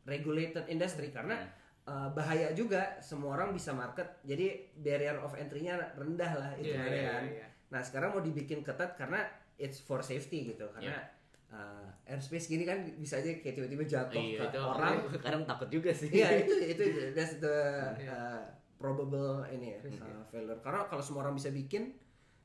[0.03, 1.39] regulated industry karena
[1.83, 6.83] uh, bahaya juga semua orang bisa market jadi barrier of entry-nya rendah lah itu Iya,
[6.85, 7.23] iya, kan.
[7.25, 7.47] iya.
[7.69, 9.23] Nah sekarang mau dibikin ketat karena
[9.55, 10.99] it's for safety gitu karena
[11.47, 14.95] uh, airspace gini kan bisa aja kayak tiba-tiba jatuh Iya, ke itu orang.
[15.25, 16.09] kadang takut juga sih.
[16.09, 17.57] Iya itu itu that's the
[17.95, 18.11] Iya.
[18.11, 18.41] uh,
[18.75, 20.59] probable ini ya uh, failure.
[20.59, 21.95] Karena kalau semua orang bisa bikin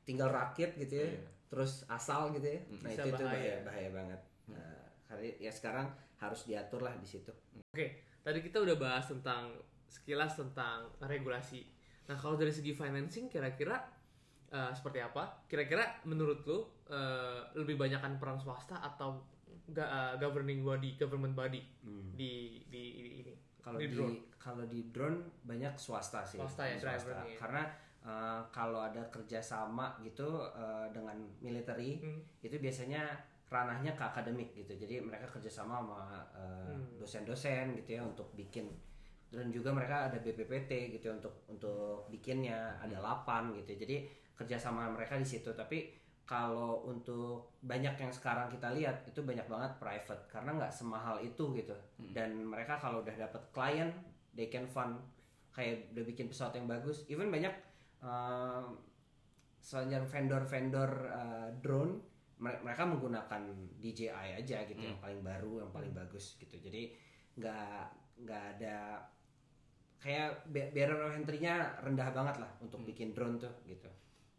[0.01, 1.09] tinggal rakit gitu ya,
[1.45, 2.59] terus asal gitu ya.
[2.79, 3.55] Nah Bisa itu itu bahaya bahaya.
[3.61, 4.21] bahaya banget.
[4.47, 5.85] Nah, karena ya sekarang
[6.19, 7.31] harus diatur lah di situ.
[7.71, 7.85] Oke,
[8.19, 9.55] tadi kita udah bahas tentang
[9.87, 11.63] sekilas tentang regulasi.
[12.05, 13.79] Nah, kalau dari segi financing kira-kira
[14.49, 15.45] eh, seperti apa?
[15.47, 19.23] Kira-kira menurut lu eh, lebih banyakkan peran swasta atau
[19.69, 21.61] ga- eh, governing body, government body
[22.13, 23.33] di, di, di ini?
[23.59, 24.17] Kalau Di di, drone.
[24.39, 26.39] kalau di drone banyak swasta sih.
[26.39, 27.21] Swasta ya, Swasta.
[27.35, 27.63] Karena
[28.01, 32.23] uh, kalau ada kerjasama gitu uh, dengan military Hmm.
[32.39, 33.19] itu biasanya
[33.49, 34.77] ranahnya ke akademik gitu.
[34.77, 35.99] Jadi mereka kerjasama sama
[36.37, 37.01] uh, Hmm.
[37.01, 38.69] dosen-dosen gitu ya untuk bikin
[39.29, 43.73] dan juga mereka ada BPPT gitu ya untuk untuk bikinnya ada lapan gitu.
[43.77, 44.05] Jadi
[44.37, 45.49] kerjasama mereka di situ.
[45.53, 45.97] Tapi
[46.29, 51.57] kalau untuk banyak yang sekarang kita lihat itu banyak banget private karena nggak semahal itu
[51.57, 51.73] gitu
[52.13, 53.89] dan mereka kalau udah dapat klien
[54.37, 55.01] they can fund
[55.49, 57.49] kayak udah bikin pesawat yang bagus even banyak
[59.59, 61.97] selanjutnya vendor-vendor uh, drone
[62.39, 63.41] mereka menggunakan
[63.77, 66.55] DJI aja gitu yang paling baru yang paling bagus gitu.
[66.55, 66.95] Jadi
[67.35, 67.83] nggak
[68.19, 68.99] nggak ada
[69.99, 73.91] kayak ba- barrier of entry-nya rendah banget lah untuk bikin drone tuh gitu.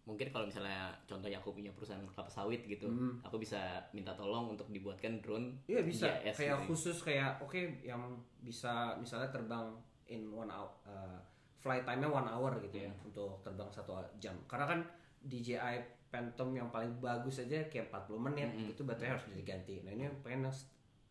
[0.09, 3.21] Mungkin kalau misalnya contohnya aku punya perusahaan kelapa sawit gitu, Hmm.
[3.21, 3.61] aku bisa
[3.93, 5.61] minta tolong untuk dibuatkan drone.
[5.69, 6.09] Iya bisa.
[6.19, 6.67] GIS kayak gitu.
[6.67, 9.69] khusus kayak oke yang bisa misalnya terbang
[10.09, 11.21] in one hour uh,
[11.55, 14.33] flight time-nya one hour gitu ya untuk terbang satu jam.
[14.49, 14.81] Karena kan
[15.21, 19.81] DJI Phantom yang paling bagus aja kayak 40 menit itu baterai harus diganti.
[19.87, 20.51] Nah ini pengen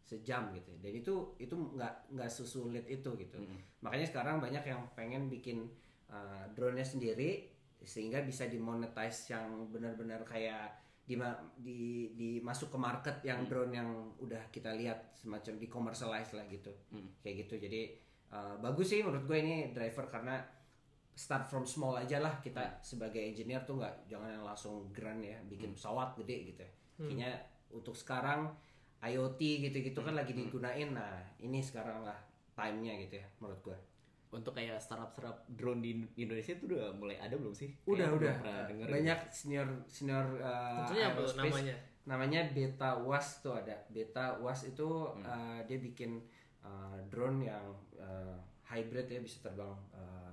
[0.04, 3.40] sejam gitu dan itu itu nggak nggak sesulit itu gitu.
[3.80, 5.72] Makanya sekarang banyak yang pengen bikin
[6.12, 7.48] uh, drone-nya sendiri
[7.80, 10.76] sehingga bisa dimonetize yang benar-benar kayak
[11.08, 11.18] di
[11.58, 11.80] di
[12.14, 13.90] di masuk ke market yang drone yang
[14.22, 16.70] udah kita lihat semacam di commercialize lah gitu.
[17.24, 17.56] Kayak gitu.
[17.66, 17.82] Jadi
[18.36, 20.59] uh, bagus sih menurut gue ini driver karena
[21.20, 22.40] start from small aja lah.
[22.40, 26.64] Kita sebagai engineer tuh nggak jangan yang langsung grand ya bikin pesawat gede gitu.
[26.98, 27.36] Kayaknya
[27.70, 28.48] untuk sekarang
[29.00, 30.90] IoT gitu-gitu kan lagi digunain.
[30.90, 32.16] Nah ini sekarang lah
[32.52, 33.78] time-nya gitu ya menurut gue
[34.30, 37.74] Untuk kayak startup-startup drone di Indonesia itu udah mulai ada belum sih?
[37.84, 38.34] udah Kayak udah.
[38.38, 38.88] pernah denger.
[38.92, 41.76] banyak senior senior uh, Tentunya apa namanya?
[42.06, 43.74] namanya Beta Was tuh ada.
[43.90, 45.26] Beta Was itu Hmm.
[45.26, 46.22] uh, dia bikin
[46.62, 50.30] uh, drone yang uh, hybrid ya bisa terbang uh,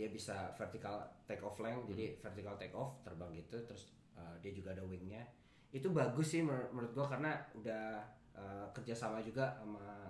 [0.00, 0.96] dia bisa vertical
[1.28, 2.18] take off length jadi Hmm.
[2.24, 5.20] vertical take off terbang gitu terus uh, dia juga ada wingnya.
[5.68, 8.00] Itu bagus sih menur- menurut gua karena udah
[8.32, 10.08] uh, kerjasama juga sama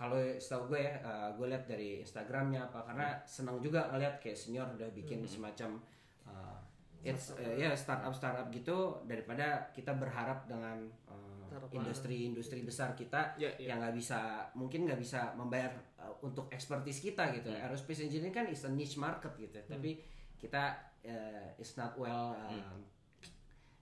[0.00, 0.96] kalau setahu gue ya
[1.36, 5.76] gue lihat dari Instagramnya apa karena senang juga ngeliat kayak senior udah bikin semacam
[6.24, 6.56] uh,
[7.00, 13.34] it's uh, ya startup startup gitu daripada kita berharap dengan uh, Startup industri-industri besar kita
[13.34, 13.74] Ya, ya.
[13.74, 17.50] yang nggak bisa mungkin nggak bisa membayar uh, untuk expertise kita gitu.
[17.50, 17.66] Hmm.
[17.66, 19.98] Aerospace engineering kan is a niche market gitu, tapi
[20.38, 22.84] kita uh, is not well uh, Hmm.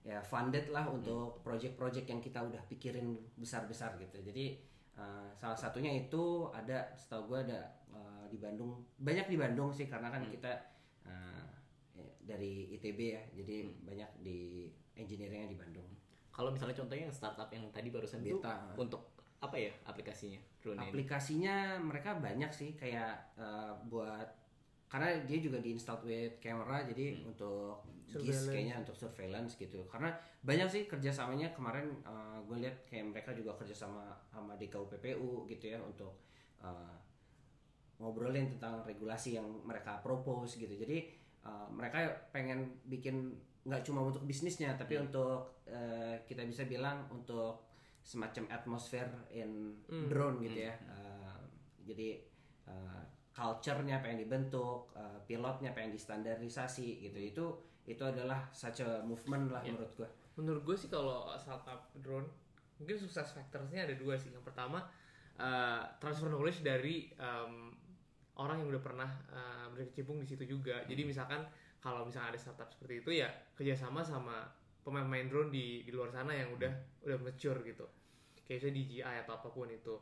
[0.01, 4.17] ya funded lah untuk project-project yang kita udah pikirin besar-besar gitu.
[4.23, 4.57] Jadi
[4.97, 7.59] uh, salah satunya itu ada setahu gue ada
[7.93, 10.49] uh, di Bandung banyak di Bandung sih karena kan kita
[11.05, 11.48] uh, ya,
[12.29, 15.89] dari ITB ya jadi banyak di engineeringnya di Bandung.
[16.29, 18.77] Kalau misalnya contohnya yang startup yang tadi barusan itu Beta.
[18.77, 20.89] untuk apa ya aplikasinya drone ini?
[20.93, 24.27] Aplikasinya mereka banyak sih kayak uh, buat
[24.89, 28.49] karena dia juga di installed with camera jadi untuk GIS Surveillance.
[28.49, 30.09] kayaknya untuk surveillance gitu karena
[30.41, 35.77] banyak sih kerjasamanya kemarin uh, gue lihat kayak mereka juga kerjasama sama DKUPPU gitu ya
[35.77, 36.17] untuk
[36.65, 36.97] uh,
[38.01, 41.05] ngobrolin tentang regulasi yang mereka propose gitu jadi
[41.45, 43.35] uh, mereka pengen bikin
[43.67, 49.75] nggak cuma untuk bisnisnya tapi untuk uh, kita bisa bilang untuk semacam atmosfer in
[50.09, 50.73] drone gitu ya.
[50.89, 51.37] Uh,
[51.85, 52.17] jadi
[52.65, 53.03] uh,
[53.35, 57.19] culture-nya pengen dibentuk uh, pilotnya pengen distandarisasi gitu.
[57.19, 57.45] Itu
[57.89, 60.09] itu adalah such a movement lah menurut gua.
[60.37, 62.29] Menurut gue sih kalau startup drone
[62.79, 64.31] mungkin sukses factorsnya ada dua sih.
[64.31, 64.87] Yang pertama
[65.35, 67.73] eh, transfer knowledge dari em,
[68.39, 70.81] orang yang udah pernah eh, berkecimpung di situ juga.
[70.87, 71.43] Jadi misalkan
[71.83, 74.47] kalau misalnya ada startup seperti itu ya kerjasama sama
[74.83, 76.71] pemain-pemain drone di di luar sana yang udah
[77.03, 77.85] udah mature gitu.
[78.47, 79.95] Kayak misalnya DJI atau apa pun itu.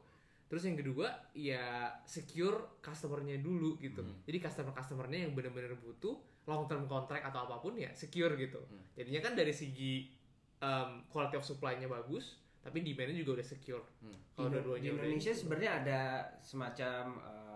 [0.47, 4.05] Terus yang kedua ya secure customernya dulu gitu.
[4.23, 6.15] Jadi customer customernya yang benar-benar butuh
[6.47, 8.63] long term contract atau apa pun ya secure gitu.
[8.95, 10.07] Jadinya kan dari segi
[10.63, 13.83] um, quality of supply-nya bagus tapi demand-nya juga udah secure.
[14.35, 15.39] Kalau di, dua-duanya di Indonesia gitu.
[15.39, 15.99] sebenarnya ada
[16.43, 17.46] semacam uh,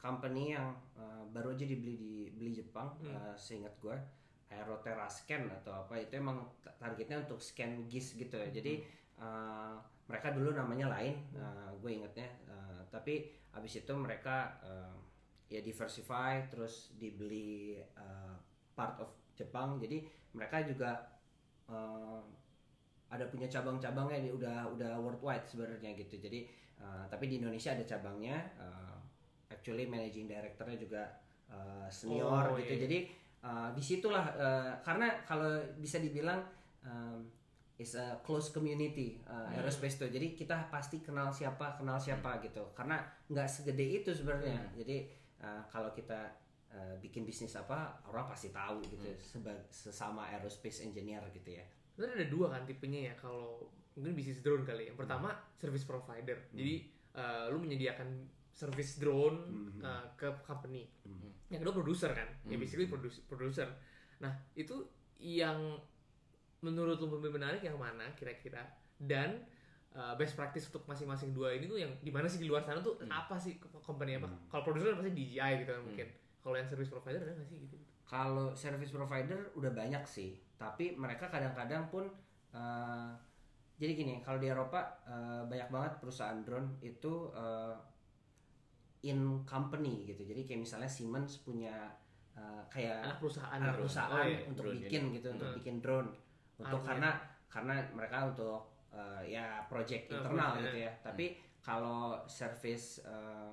[0.00, 3.12] company yang uh, baru aja dibeli di beli Jepang Hmm.
[3.14, 3.94] uh, seingat gue
[4.50, 9.22] Aeroterra Scan atau apa itu emang ta- targetnya untuk scan GIS gitu ya jadi Hmm.
[9.22, 9.74] uh,
[10.10, 14.96] mereka dulu namanya lain uh, gue ingetnya uh, tapi abis itu mereka uh,
[15.46, 18.34] ya diversify terus dibeli uh,
[18.74, 20.02] part of Jepang jadi
[20.34, 20.98] mereka juga
[21.70, 22.22] uh,
[23.10, 26.46] ada punya cabang-cabangnya udah udah worldwide sebenarnya gitu jadi
[26.78, 28.98] uh, tapi di Indonesia ada cabangnya uh,
[29.60, 31.04] actually managing directornya juga
[31.46, 32.72] uh, senior Oh, gitu.
[32.72, 32.82] iya.
[32.88, 32.98] jadi
[33.44, 36.40] uh, di situlah uh, karena kalau bisa dibilang
[36.80, 37.28] um,
[37.76, 39.56] is a close community uh, Hmm.
[39.56, 40.08] aerospace tuh.
[40.08, 42.60] Jadi kita pasti kenal siapa kenal siapa gitu.
[42.72, 44.56] Karena nggak segede itu sebenarnya.
[44.56, 44.76] Hmm.
[44.76, 44.96] jadi
[45.40, 46.28] uh, kalau kita
[46.68, 49.60] uh, bikin bisnis apa orang pasti tahu gitu Hmm.
[49.68, 51.64] sesama aerospace engineer gitu ya.
[51.92, 53.64] Sebenarnya ada dua kan tipenya ya kalau
[53.96, 56.36] mungkin bisnis drone kali yang pertama service provider.
[56.52, 56.84] Jadi
[57.16, 58.08] uh, lu menyediakan
[58.60, 59.36] service drone
[59.80, 60.84] uh, ke company.
[61.48, 62.28] Yang kedua produser kan?
[62.44, 63.68] Ya basically produs- producer.
[64.20, 64.84] Nah itu
[65.16, 65.80] yang
[66.60, 68.60] menurut lu lebih menarik yang mana kira-kira?
[69.00, 69.40] Dan
[69.96, 72.78] uh, best practice untuk masing-masing dua ini tuh yang di mana sih di luar sana
[72.78, 74.28] tuh apa sih company apa?
[74.46, 76.08] Kalau produser pasti DJI gitu kan mungkin.
[76.40, 77.76] Kalau yang service provider ada nggak sih gitu?
[78.04, 82.04] Kalau service provider udah banyak sih, tapi mereka kadang-kadang pun
[82.50, 83.10] eh,
[83.80, 87.74] jadi gini, kalau di Eropa eh, banyak banget perusahaan drone itu eh,
[89.02, 90.22] in company gitu.
[90.22, 91.88] Jadi kayak misalnya Siemens punya
[92.30, 93.78] eh, kayak anak perusahaan anak drone.
[93.82, 94.38] perusahaan Oh, iya.
[94.46, 95.58] untuk drone bikin gitu, untuk Hmm.
[95.58, 96.08] bikin drone.
[96.56, 96.88] Untuk Army.
[96.88, 97.10] karena
[97.46, 98.58] karena mereka untuk
[98.90, 100.92] eh, ya project Eh, internal project, gitu ya.
[101.00, 101.26] Tapi
[101.60, 103.50] kalau service eh,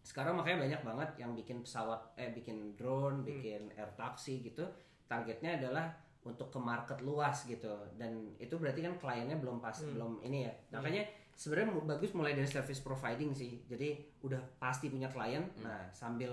[0.00, 4.62] sekarang makanya banyak banget yang bikin pesawat eh bikin drone, bikin air taxi gitu.
[5.06, 5.88] Targetnya adalah
[6.22, 7.72] untuk ke market luas gitu.
[7.94, 10.52] Dan itu berarti kan kliennya belum pas belum ini ya.
[10.70, 13.62] Makanya sebenarnya bagus mulai dari service providing sih.
[13.66, 15.42] Jadi udah pasti punya klien.
[15.60, 16.30] Nah, sambil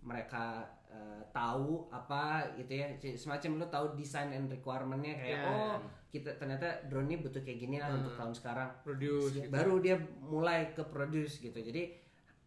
[0.00, 2.86] mereka eh, tahu apa gitu ya
[3.18, 5.44] semacam lo tahu desain and requirementnya kayak Ya.
[5.44, 5.76] oh
[6.08, 9.52] kita ternyata drone ini butuh kayak gini lah untuk tahun sekarang produce gitu.
[9.52, 11.92] baru dia mulai ke produce gitu jadi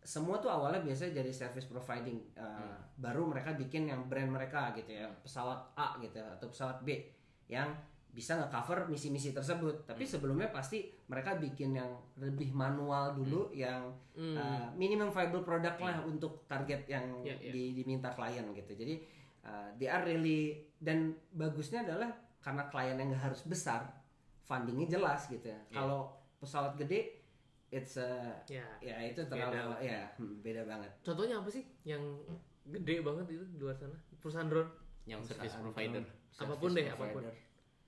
[0.02, 4.90] semua tuh awalnya biasanya jadi service providing Uh, baru mereka bikin yang brand mereka gitu
[4.98, 6.98] ya pesawat A gitu atau pesawat B
[7.46, 7.70] yang
[8.12, 9.88] bisa nge-cover misi-misi tersebut.
[9.88, 16.04] Tapi sebelumnya pasti mereka bikin yang lebih manual dulu yang uh, minimum viable product lah
[16.04, 17.52] untuk target yang Ya, ya.
[17.52, 18.72] di- diminta klien gitu.
[18.76, 19.00] Jadi
[19.42, 23.88] uh, they are really dan bagusnya adalah karena klien yang nggak harus besar
[24.42, 25.60] fundingnya jelas gitu ya.
[25.72, 27.22] Kalau pesawat gede
[27.72, 29.80] it's a ya ya itu Beda terlalu lah.
[29.80, 30.92] ya hmm, beda banget.
[31.00, 32.04] Contohnya apa sih yang
[32.68, 33.96] gede banget itu di luar sana?
[34.20, 34.68] Perusahaan drone?
[35.08, 36.02] Yang service Perusahaan provider.
[36.04, 37.24] Drone, Apa pun service deh, apa pun.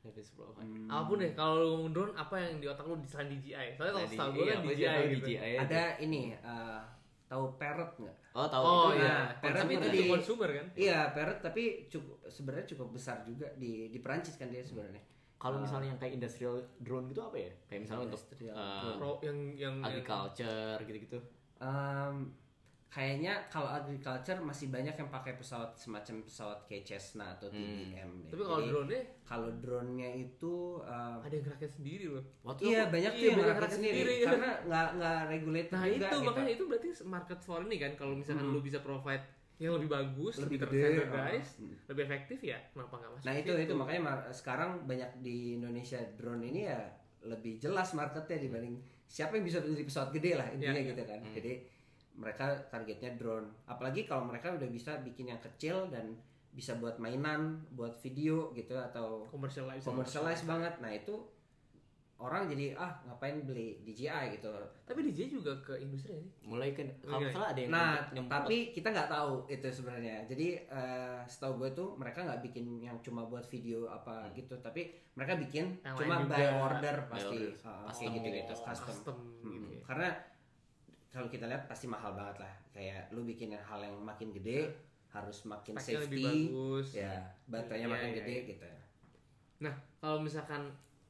[0.03, 0.19] Provider.
[0.19, 3.07] service provider apa pun deh kalau lu ngomong drone apa yang di otak lu di
[3.07, 6.81] selain DJI soalnya kalau Tadi, setahu gue kan DJI gitu DJI ada ini uh,
[7.25, 8.97] tahu parrot nggak Oh, tahu Oh itu.
[8.97, 10.65] iya, Nah, parrot tapi itu itu di consumer kan?
[10.73, 14.99] iya parrot tapi cukup sebenarnya cukup besar juga di di Perancis kan dia sebenarnya
[15.37, 17.51] Kalau misalnya yang kayak industrial drone gitu apa ya?
[17.67, 18.23] Kayak misalnya untuk
[18.55, 18.95] uh.
[18.95, 21.19] Pro yang yang agriculture gitu-gitu.
[21.59, 22.31] Em,
[22.93, 28.29] kayaknya kalau agriculture masih banyak yang pakai pesawat semacam pesawat kayak Cessna atau TBM deh.
[28.29, 32.21] Tapi kalau drone-nya kalau drone-nya itu em, ada yang rakit sendiri loh.
[32.43, 34.27] Waktu iya aku- banyak tuh iya, yang rakit sendiri, sendiri, iya.
[34.27, 36.21] karena nggak nggak regulated Nah juga itu gitu.
[36.23, 39.25] makanya itu berarti market for ini kan kalau misalkan lu bisa provide
[39.57, 41.77] yang lebih bagus, Lebih lebih, guys, ah.
[41.87, 43.23] lebih efektif ya, kenapa nggak masuk?
[43.23, 43.63] Nah itu situ?
[43.63, 46.77] itu makanya mar- sekarang banyak di Indonesia drone ini ya
[47.23, 48.75] lebih jelas marketnya dibanding
[49.05, 50.89] siapa yang bisa beli pesawat gede lah intinya Iya, iya.
[50.91, 51.19] gitu kan.
[51.31, 51.53] Jadi
[52.13, 53.49] mereka targetnya drone.
[53.65, 56.13] Apalagi kalau mereka udah bisa bikin yang kecil dan
[56.53, 59.81] bisa buat mainan, buat video gitu atau commercialize.
[59.81, 60.77] commercialize banget.
[60.77, 61.17] Nah itu
[62.23, 64.53] orang jadi ah ngapain beli DJI gitu.
[64.85, 66.31] Tapi DJ juga ke industri sih.
[66.45, 67.25] mulai kan kalau Oke.
[67.27, 67.93] nggak salah ada yang Nah,
[68.29, 70.23] tapi kita nggak tahu itu sebenarnya.
[70.29, 74.93] Jadi eh, setahu gue tuh mereka nggak bikin yang cuma buat video apa gitu, tapi
[75.17, 77.51] mereka bikin Yang cuma by order By pasti, order.
[77.59, 78.37] Custom kayak gitu gitu.
[78.39, 78.87] gitu, custom.
[78.87, 79.81] custom Hmm, gitu ya.
[79.83, 80.09] Karena
[81.13, 82.53] kalau kita lihat pasti mahal banget lah.
[82.73, 84.73] Kayak lu bikin hal yang makin gede
[85.13, 86.87] harus makin Speknya lebih safety, bagus.
[86.97, 87.13] ya
[87.45, 88.43] baterainya Iya, makin iya, gede iya.
[88.49, 88.65] gitu.
[89.61, 90.61] Nah, kalau misalkan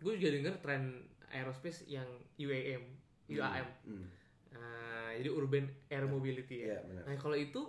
[0.03, 0.83] gue juga denger tren
[1.31, 2.83] aerospace yang UAM,
[3.31, 3.65] UAM.
[3.87, 4.05] Hmm.
[4.51, 6.75] Nah, jadi urban air mobility ya.
[6.75, 7.03] Iya, benar.
[7.07, 7.61] Nah, kalau itu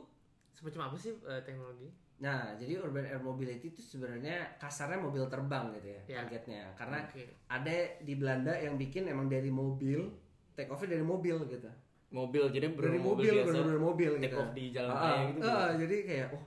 [0.50, 1.88] semacam apa sih eh, teknologi?
[2.18, 6.16] Nah, jadi urban air mobility itu sebenarnya kasarnya mobil terbang gitu ya, Iya.
[6.18, 6.62] targetnya.
[6.74, 7.24] Karena Oke.
[7.46, 10.10] ada di Belanda yang bikin emang dari mobil
[10.54, 11.70] take off dari mobil gitu
[12.14, 15.10] mobil jadi dari bener mobil biasa bener-bener mobil take gitu off di jalan Ah, raya
[15.18, 16.42] ah, gitu ah, jadi kayak oh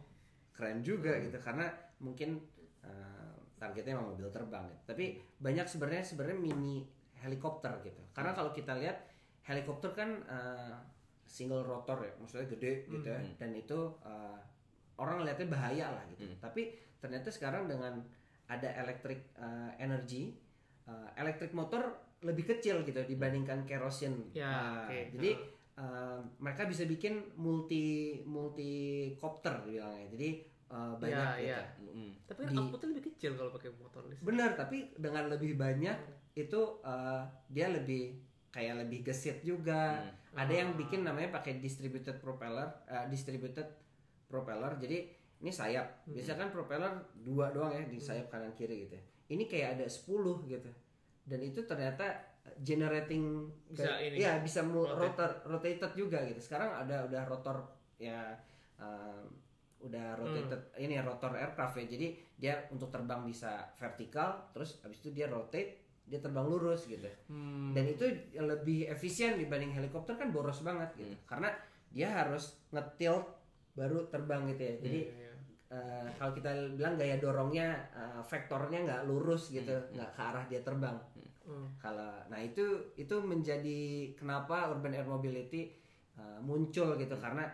[0.56, 1.38] keren juga gitu.
[1.38, 1.65] Karena
[1.99, 2.30] mungkin
[2.82, 4.82] eh, targetnya emang mobil terbang gitu.
[4.88, 5.06] tapi
[5.38, 6.88] banyak sebenarnya sebenarnya mini
[7.19, 8.01] helikopter gitu.
[8.15, 9.06] Karena kalau kita lihat
[9.43, 10.73] helikopter kan eh,
[11.27, 12.13] single rotor ya.
[12.17, 13.19] Maksudnya gede gitu ya.
[13.36, 14.39] Dan itu eh,
[14.97, 16.23] orang lihatnya bahaya lah gitu.
[16.39, 17.99] Tapi ternyata sekarang dengan
[18.47, 20.32] ada electric eh, energy
[20.88, 21.84] eh, electric motor
[22.25, 25.13] lebih kecil gitu dibandingkan kerosin Ya, Nah, oke.
[25.13, 25.32] jadi
[25.77, 27.85] eh, mereka bisa bikin multi
[28.23, 28.71] multi
[29.15, 30.29] kopter dibilangnya jadi
[30.67, 31.47] eh, banyak Ya, gitu.
[31.47, 31.61] Ya.
[31.79, 32.11] Mm.
[32.25, 34.25] Tapi kan Di- outputnya lebih kecil kalau pakai motor listrik.
[34.25, 35.97] benar tapi dengan lebih banyak
[36.35, 40.01] itu eh, dia lebih kayak lebih gesit juga.
[40.33, 43.65] Ada yang bikin namanya pakai distributed propeller eh, distributed
[44.25, 44.75] propeller.
[44.75, 46.03] Jadi ini sayap.
[46.05, 49.03] Biasanya kan propeller dua doang ya di sayap kanan kiri gitu ya.
[49.27, 50.07] ini kayak ada 10
[50.47, 50.71] gitu.
[51.21, 52.26] Dan itu ternyata
[52.62, 55.01] generating Bisa kayak- ini, iya bisa mu- rotate.
[55.03, 56.39] rotor rotated juga gitu.
[56.39, 57.57] Sekarang ada udah rotor
[57.97, 58.33] ya
[58.77, 59.25] um,
[59.77, 61.86] udah rotated ini rotor aircraft ya.
[61.86, 62.07] Jadi
[62.38, 67.03] dia untuk terbang bisa vertikal terus habis itu dia rotate dia terbang lurus gitu.
[67.27, 67.75] Hmm.
[67.75, 68.07] dan itu
[68.39, 71.13] lebih efisien dibanding helikopter kan boros banget gitu.
[71.27, 71.51] Karena
[71.91, 73.27] dia harus ngetilt
[73.75, 74.75] baru terbang gitu ya.
[74.81, 75.31] Jadi iya.
[75.67, 80.63] eh, kalau kita bilang gaya dorongnya eh, vektornya nggak lurus gitu nggak ke arah dia
[80.63, 80.95] terbang.
[80.95, 81.27] Hmm.
[81.77, 83.79] Kalau nah itu itu menjadi
[84.13, 85.71] kenapa urban air mobility
[86.13, 87.15] uh, muncul gitu.
[87.15, 87.47] Karena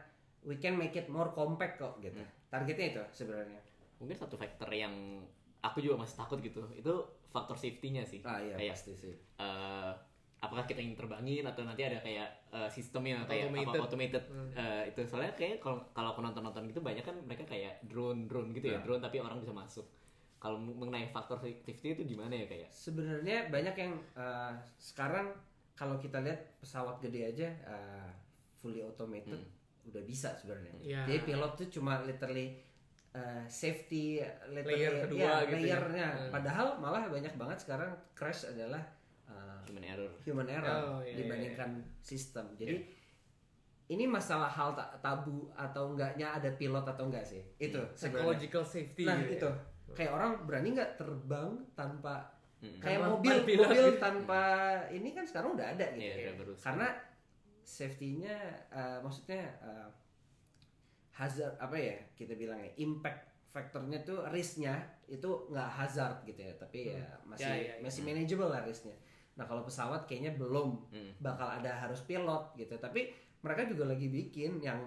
[0.43, 2.17] we can make it more compact kok gitu.
[2.49, 3.59] Targetnya itu sebenarnya.
[3.97, 5.21] Mungkin satu faktor yang
[5.61, 6.93] aku juga masih takut gitu itu
[7.29, 8.19] faktor safety-nya sih.
[8.21, 9.15] Ah iya kayak pasti sih.
[9.15, 9.91] eh,
[10.37, 13.71] apakah kita ingin terbangin atau nanti ada kayak eh, sistemnya kayak Automated.
[13.71, 14.23] apa automated.
[14.27, 14.51] Hmm.
[14.53, 14.99] eh, itu.
[15.07, 18.67] Soalnya kayak kalau kalau aku nonton nonton gitu banyak kan mereka kayak drone drone gitu
[18.69, 18.83] ya Nah.
[18.83, 19.87] drone tapi orang bisa masuk
[20.43, 25.31] kalau mengenai faktor safety itu gimana ya kayak sebenarnya banyak yang uh, sekarang
[25.73, 28.11] kalau kita lihat pesawat gede aja uh,
[28.53, 29.39] fully automated
[29.83, 31.01] udah bisa sebenarnya Iya.
[31.07, 32.59] jadi pilot tuh cuma literally
[33.11, 35.79] uh, safety literally, Layer kedua ya, gitu ya.
[35.79, 36.29] layernya Hmm.
[36.29, 38.83] padahal malah banyak banget sekarang crash adalah
[39.25, 42.51] uh, human error human error Oh, iya, dibandingkan sistem.
[42.53, 42.83] Jadi
[43.85, 47.43] ini masalah hal ta- tabu atau enggaknya ada pilot atau enggak sih?
[47.59, 47.99] Itu sebenarnya.
[47.99, 49.03] Psychological safety.
[49.03, 49.49] Nah, gitu itu.
[49.93, 49.95] Ya.
[49.95, 52.15] Kayak orang berani nggak terbang tanpa
[52.59, 52.79] Mm.
[52.79, 53.99] kayak Tanpa mobil pilot mobil gitu.
[53.99, 54.41] tanpa
[54.89, 55.99] ini kan sekarang udah ada gitu.
[55.99, 56.55] Iya, ya.
[56.57, 56.87] Karena
[57.61, 58.35] safety-nya
[58.69, 59.87] eh, maksudnya eh,
[61.13, 63.19] hazard apa ya kita bilangnya impact
[63.51, 64.73] faktornya tuh risknya
[65.05, 67.83] itu nggak hazard gitu ya tapi ya masih Ya, ya, ya.
[67.83, 68.95] masih manageable lah risknya
[69.33, 71.11] nah kalau pesawat kayaknya belum Hmm.
[71.19, 74.79] bakal ada harus pilot gitu tapi mereka juga lagi bikin yang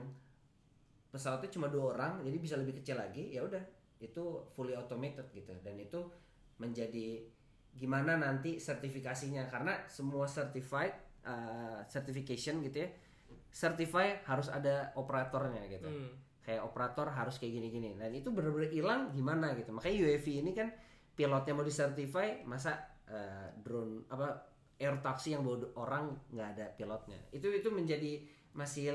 [1.09, 3.63] pesawatnya cuma dua orang jadi bisa lebih kecil lagi ya udah
[4.01, 6.01] itu fully automated gitu dan itu
[6.61, 7.25] menjadi
[7.77, 12.89] gimana nanti sertifikasinya karena semua certified uh, certification gitu ya
[13.53, 16.13] certify harus ada operatornya gitu Hmm.
[16.45, 20.69] kayak operator harus kayak gini-gini dan itu benar-benar hilang gimana gitu makanya UAV ini kan
[21.17, 22.77] pilotnya mau disertify masa
[23.09, 28.21] uh, drone apa air taxi yang bawa orang nggak ada pilotnya itu itu menjadi
[28.53, 28.93] masih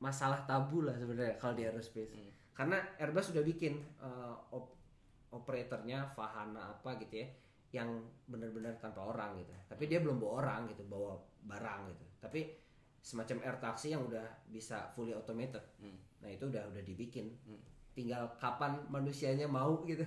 [0.00, 2.16] masalah tabu lah sebenarnya kalau di aerospace.
[2.16, 2.29] Hmm.
[2.60, 4.76] Karena Airbus sudah bikin uh, op-
[5.32, 7.28] operatornya Fahana apa gitu ya
[7.72, 9.48] yang benar-benar tanpa orang gitu.
[9.64, 12.04] Tapi dia belum bawa orang gitu, bawa barang gitu.
[12.20, 12.52] Tapi
[13.00, 15.64] semacam air taxi yang udah bisa fully automated.
[15.80, 15.96] Hmm.
[16.20, 17.32] Nah, itu udah udah dibikin.
[17.48, 17.64] Hmm.
[17.96, 20.04] Tinggal kapan manusianya mau gitu.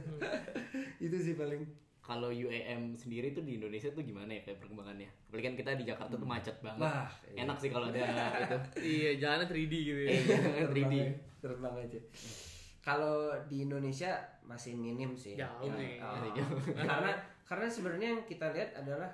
[1.10, 1.66] itu sih paling
[2.04, 5.08] Kalau UAM sendiri tuh di Indonesia tuh gimana ya kayak perkembangannya?
[5.24, 6.84] Apalagi kan kita di Jakarta tuh macet banget.
[6.84, 7.48] Wah, iya.
[7.48, 8.00] Enak sih kalau ada
[8.44, 8.58] itu.
[8.84, 10.22] iya jalannya 3D gitu ya Eh,
[10.68, 10.68] 3D.
[10.68, 11.08] terbang,
[11.40, 12.00] terbang aja.
[12.84, 14.12] Kalau di Indonesia
[14.44, 15.40] masih minim sih.
[15.40, 16.04] Jauh sih.
[16.04, 16.28] Oh.
[16.36, 16.60] Jauh.
[16.92, 17.12] karena
[17.48, 19.08] karena sebenarnya yang kita lihat adalah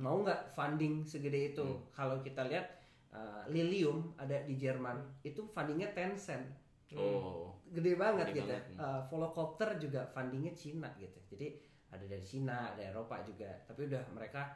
[0.00, 1.60] mau nggak funding segede itu.
[1.60, 1.84] Hmm.
[1.92, 2.64] Kalau kita lihat
[3.12, 6.48] uh, Lilium ada di Jerman itu fundingnya Tencent,
[6.90, 7.54] Oh.
[7.70, 8.48] gede banget Gede gitu.
[8.50, 8.80] banget, hmm.
[8.80, 11.20] Uh, Volocopter juga fundingnya Cina gitu.
[11.28, 11.60] Jadi
[11.90, 13.50] ada dari Cina, ada Eropa juga.
[13.66, 14.54] Tapi udah mereka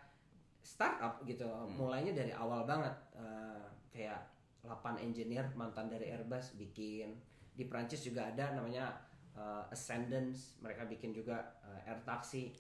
[0.63, 1.45] startup gitu.
[1.45, 1.75] Hmm.
[1.75, 2.95] Mulainya dari awal banget.
[3.15, 4.23] Uh, kayak
[4.65, 7.19] 8 engineer mantan dari Airbus bikin.
[7.55, 8.95] Di Prancis juga ada namanya
[9.37, 10.59] uh, Ascendance.
[10.63, 12.55] Mereka bikin juga uh, air taxi.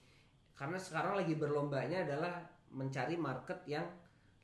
[0.55, 2.39] Karena sekarang lagi berlombanya adalah
[2.75, 3.87] mencari market yang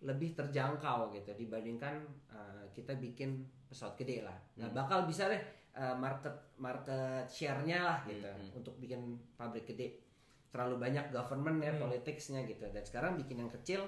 [0.00, 2.00] lebih terjangkau gitu dibandingkan
[2.32, 4.38] uh, kita bikin pesawat gede lah.
[4.56, 5.42] Nah, bakal bisa deh
[5.76, 10.09] uh, market market share-nya lah gitu Hmm, untuk bikin pabrik gede.
[10.50, 11.82] Terlalu banyak government ya Hmm.
[11.86, 12.66] politicsnya gitu.
[12.66, 13.86] Dan sekarang bikin yang kecil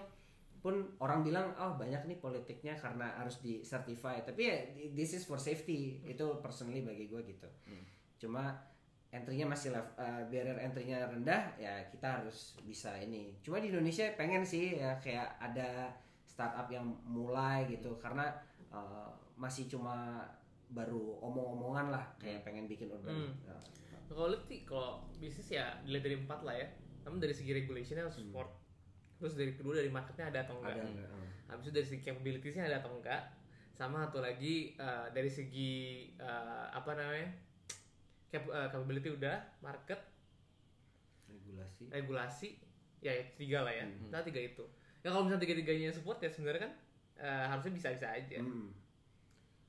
[0.62, 4.22] pun orang bilang oh banyak nih politiknya karena harus di certify.
[4.22, 4.56] Tapi ya
[4.94, 5.98] this is for safety.
[6.06, 7.48] Itu personally bagi gue gitu.
[7.66, 7.82] Hmm.
[8.16, 8.54] Cuma
[9.12, 13.36] entry-nya masih lev- uh, barrier entry-nya rendah ya kita harus bisa ini.
[13.42, 15.92] Cuma di Indonesia pengen sih ya kayak ada
[16.24, 18.32] startup yang mulai gitu karena
[18.72, 20.24] uh, masih cuma
[20.72, 23.12] baru omong-omongan lah kayak pengen bikin urban.
[23.28, 23.34] Hmm.
[23.44, 23.60] Nah,
[24.12, 26.68] kalau lihat sih kalau bisnis ya dilihat dari empat lah ya
[27.02, 28.50] namun dari segi regulationnya harus support
[29.18, 31.08] terus dari kedua dari marketnya ada atau enggak ada nggak?
[31.08, 31.28] Hmm.
[31.48, 33.22] habis itu dari segi capabilitiesnya ada atau enggak
[33.72, 35.72] sama satu lagi eh, dari segi
[36.14, 37.28] eh, apa namanya
[38.28, 40.00] cap- eh, capability udah market
[41.28, 41.82] regulasi.
[41.88, 42.48] regulasi
[43.00, 44.10] ya itu tiga lah ya Hmm.
[44.10, 44.62] nah tiga itu
[45.02, 46.72] ya kalau misalnya tiga tiganya support ya sebenarnya kan
[47.18, 48.70] eh, harusnya bisa bisa aja Hmm.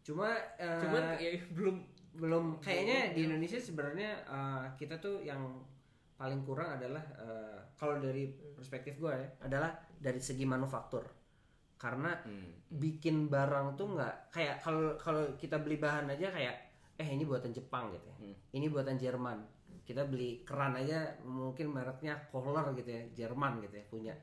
[0.03, 1.79] Cuma uh, cuman ya belum
[2.13, 5.41] belum kayaknya di Indonesia sebenarnya uh, kita tuh yang
[6.13, 11.03] paling kurang adalah uh, kalau dari perspektif gue ya adalah dari segi manufaktur.
[11.75, 12.63] Karena Hmm.
[12.71, 16.55] bikin barang tuh nggak kayak kalau kalau kita beli bahan aja kayak
[16.95, 18.17] eh ini buatan Jepang gitu ya.
[18.23, 18.35] Hmm.
[18.55, 19.39] ini buatan Jerman.
[19.83, 24.15] Kita beli keran aja mungkin mereknya Kohler gitu ya Jerman gitu ya punya.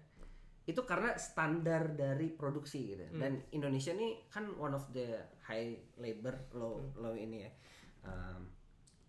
[0.65, 6.33] Itu karena standar dari produksi gitu dan Indonesia nih kan one of the high labor
[6.57, 7.51] law law ini ya
[8.05, 8.51] Um,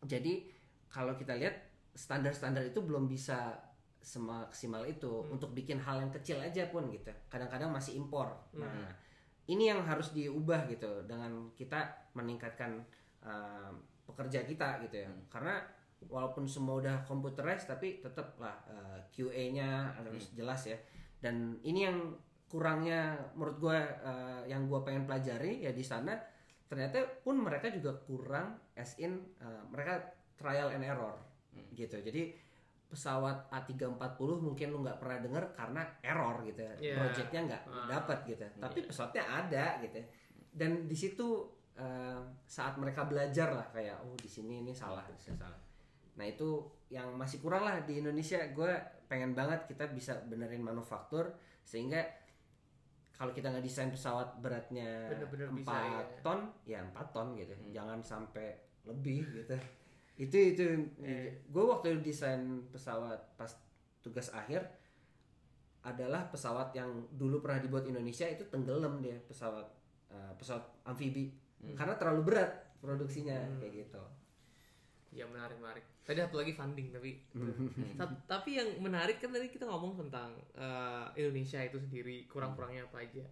[0.06, 0.48] jadi
[0.92, 1.56] kalau kita lihat
[1.96, 3.56] standar-standar itu belum bisa
[4.02, 5.28] semaksimal itu.
[5.30, 7.12] Untuk bikin hal yang kecil aja pun gitu.
[7.30, 8.34] Kadang-kadang masih impor.
[8.58, 8.90] Nah
[9.48, 11.06] ini yang harus diubah gitu.
[11.06, 12.82] Dengan kita meningkatkan
[13.24, 13.74] um,
[14.10, 15.10] pekerja kita gitu ya.
[15.30, 15.62] Karena
[16.10, 20.78] walaupun semua udah computerized tapi tetap lah uh, QA-nya harus jelas ya.
[21.22, 22.18] Dan ini yang
[22.52, 26.20] kurangnya menurut gue uh, yang gue pengen pelajari ya di sana
[26.72, 30.00] ternyata pun mereka juga kurang as in uh, mereka
[30.40, 31.20] trial and error
[31.76, 32.00] gitu.
[32.00, 32.32] Jadi
[32.88, 36.64] pesawat A340 mungkin lu nggak pernah denger karena error gitu.
[36.64, 36.96] Ya Iya.
[36.96, 37.88] projectnya nggak Ah.
[37.92, 38.44] dapat gitu.
[38.56, 40.00] Tapi pesawatnya ada gitu.
[40.52, 41.44] Dan di situ
[41.76, 45.60] uh, saat mereka belajar lah kayak oh di sini ini salah di sini salah.
[46.16, 48.40] Nah itu yang masih kurang lah di Indonesia.
[48.52, 48.72] Gue
[49.08, 51.32] pengen banget kita bisa benerin manufaktur
[51.64, 52.00] sehingga
[53.22, 56.02] kalau kita nggak desain pesawat beratnya Bener-bener 4 bisa, ya.
[56.20, 57.70] ton ya 4 ton gitu Hmm.
[57.70, 59.54] jangan sampai lebih gitu
[60.18, 60.66] itu itu
[60.98, 61.30] Iya.
[61.46, 63.54] gue waktu desain pesawat pas
[64.02, 64.66] tugas akhir
[65.82, 69.66] adalah pesawat yang dulu pernah dibuat Indonesia itu tenggelam dia pesawat
[70.10, 71.30] eh, pesawat amfibi
[71.72, 73.58] karena terlalu berat produksinya Hmm.
[73.58, 74.02] kayak gitu
[75.12, 75.84] Ya menarik menarik.
[76.08, 77.20] Tadi satu lagi funding tapi
[78.32, 83.24] tapi yang menarik kan tadi kita ngomong tentang eh, Indonesia itu sendiri kurang-kurangnya apa aja.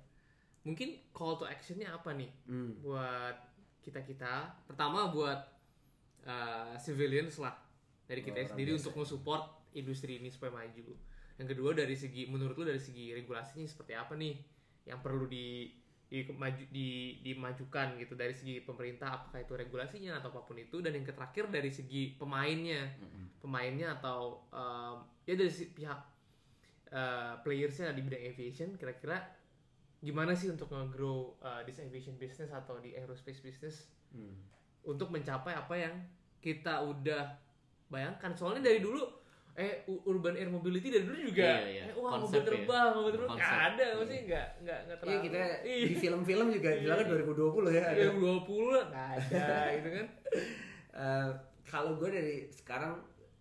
[0.67, 2.75] Mungkin call to actionnya apa nih Hmm.
[2.83, 3.35] buat
[3.79, 4.59] kita kita.
[4.67, 5.39] Pertama buat
[6.27, 7.55] eh, civilians lah
[8.05, 8.91] dari kita sendiri biasa.
[8.91, 10.91] untuk nge-support industri ini supaya maju.
[11.39, 14.35] Yang kedua dari segi menurut lu dari segi regulasinya seperti apa nih
[14.83, 15.71] yang perlu di
[16.09, 20.81] di, maju, di dimajukan gitu dari segi pemerintah apakah itu regulasinya atau apa pun itu
[20.81, 22.89] dan yang terakhir dari segi pemainnya.
[23.39, 25.99] Pemainnya atau um, ya dari si pihak
[26.91, 29.21] uh, playersnya di bidang aviation kira-kira
[30.03, 34.33] gimana sih untuk nge-grow uh, this aviation business atau di aerospace business Hmm.
[34.89, 35.93] untuk mencapai apa yang
[36.41, 37.29] kita udah
[37.93, 38.33] bayangkan?
[38.33, 39.05] Soalnya dari dulu
[39.59, 39.73] eh
[40.05, 41.83] urban air mobility dari dulu juga Iya, iya.
[41.85, 42.47] eh, wah Konsep mobil ya.
[42.47, 43.43] terbang mobil terbang Konsep.
[43.43, 43.93] nggak ada Iya.
[43.99, 45.83] nggak nggak nggak Iya terlalu kita Iya.
[45.83, 46.79] di film-film juga Iya.
[46.79, 47.83] bilangnya 2020 ya.
[47.83, 47.99] ada.
[47.99, 50.07] yang 20 nggak ada gitu kan
[50.91, 51.29] Eh,
[51.63, 52.93] kalau gue dari sekarang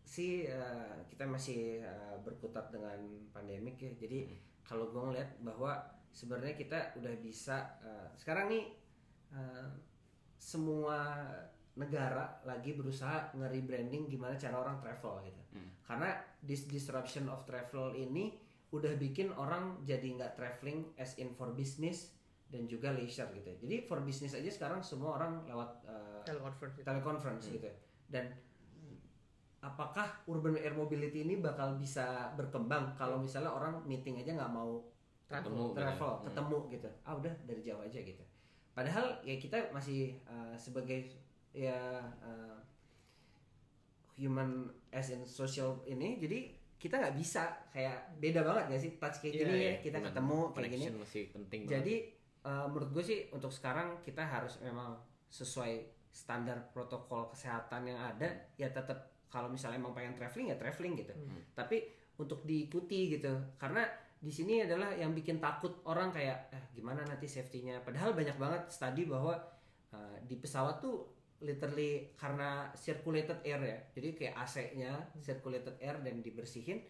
[0.05, 2.99] sih eh, kita masih eh, berkutat dengan
[3.29, 3.91] pandemik ya.
[3.95, 4.29] Jadi
[4.61, 8.65] kalau gue ngeliat bahwa sebenarnya kita udah bisa eh, sekarang nih
[9.31, 9.67] eh,
[10.37, 11.25] semua
[11.79, 15.43] negara lagi berusaha nge-rebranding gimana cara orang travel gitu.
[15.55, 15.71] Hmm.
[15.87, 16.11] Karena
[16.43, 18.35] this disruption of travel ini
[18.69, 22.13] udah bikin orang jadi nggak traveling as in for business
[22.51, 23.55] dan juga leisure gitu.
[23.63, 26.85] Jadi for business aja sekarang semua orang lewat eh, teleconference itu.
[26.85, 27.71] teleconference gitu
[28.09, 28.25] dan
[29.59, 34.79] apakah urban air mobility ini bakal bisa berkembang kalau misalnya orang meeting aja nggak mau
[35.29, 35.77] Ketemu, gitu.
[35.77, 36.25] travel Hmm.
[36.25, 38.25] ketemu gitu ah udah dari jauh aja gitu
[38.73, 41.05] padahal ya kita masih uh, sebagai
[41.53, 42.57] ya uh,
[44.19, 46.39] human as in social ini jadi
[46.79, 47.43] kita nggak bisa
[47.75, 50.85] kayak beda banget gak sih touch kayak Iya, gini ya Iya, kita ketemu kayak gini
[50.95, 51.75] masih penting banget.
[51.75, 51.95] jadi
[52.47, 54.95] uh, menurut gue sih untuk sekarang kita harus memang
[55.27, 55.83] sesuai
[56.15, 61.13] standar protokol kesehatan yang ada ya tetap kalau misalnya emang pengen traveling ya traveling gitu.
[61.13, 61.43] Hmm.
[61.53, 61.85] Tapi
[62.17, 63.29] untuk diikuti gitu
[63.61, 63.85] karena
[64.19, 67.85] di sini adalah yang bikin takut orang kayak eh gimana nanti safety-nya.
[67.85, 69.37] Padahal banyak banget studi bahwa
[69.93, 73.79] uh, di pesawat tuh literally karena circulated air ya.
[73.95, 76.83] Jadi kayak AC-nya circulated air dan dibersihin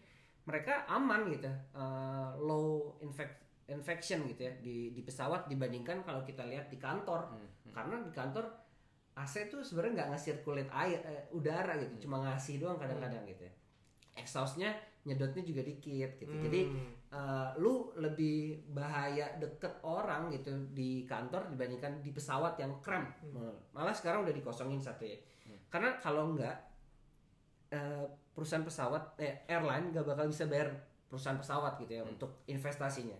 [0.45, 1.49] mereka aman gitu.
[1.73, 7.29] Uh, low infect infection gitu ya di di pesawat dibandingkan kalau kita lihat di kantor
[7.29, 7.73] Hmm, hmm.
[7.77, 8.45] karena di kantor
[9.13, 13.53] AC tuh sebenarnya nggak nge-circulate air eh, udara gitu cuma ngasih doang kadang-kadang gitu ya
[14.17, 14.73] exhaustnya
[15.05, 16.61] nyedotnya juga dikit gitu jadi
[17.09, 17.17] Hmm.
[17.17, 23.09] eh, lu lebih bahaya deket orang gitu di kantor dibandingkan di pesawat yang krem.
[23.73, 25.17] Malah sekarang udah dikosongin satu ya.
[25.69, 26.53] Karena kalau enggak
[27.69, 30.69] eh, perusahaan pesawat eh, airline nggak bakal bisa bayar
[31.09, 33.17] perusahaan pesawat gitu ya untuk investasinya.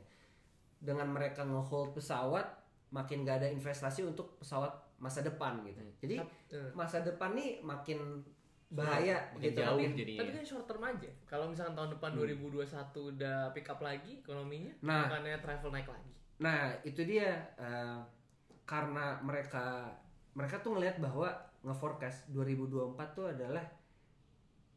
[0.79, 2.45] Dengan mereka nge-hold pesawat
[2.89, 5.81] makin gak ada investasi untuk pesawat masa depan gitu.
[6.01, 6.15] Jadi
[6.49, 8.25] Eh, masa depan nih makin
[8.69, 10.19] bahaya makin gitu jauh makin- jadinya.
[10.21, 12.69] tapi kan short term aja kalau misalkan tahun depan 2021
[13.11, 15.05] udah pick up lagi ekonominya Nah.
[15.05, 17.99] bukannya travel naik lagi Nah, itu dia eh,
[18.63, 19.91] karena mereka
[20.31, 21.27] mereka tuh ngelihat bahwa
[21.59, 23.65] nge-forecast 2024 tuh adalah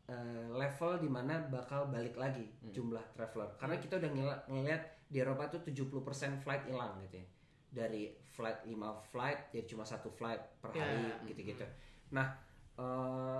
[0.04, 3.54] eh, level di mana bakal balik lagi jumlah traveler.
[3.54, 6.02] Karena kita udah ngel- ngeliat di Eropa tuh 70%
[6.36, 7.26] flight hilang gitu ya.
[7.70, 8.74] Dari flight 5
[9.04, 10.82] flight jadi cuma satu flight per Ya.
[10.82, 11.62] hari gitu-gitu.
[12.10, 12.34] Nah,
[12.74, 13.38] eh,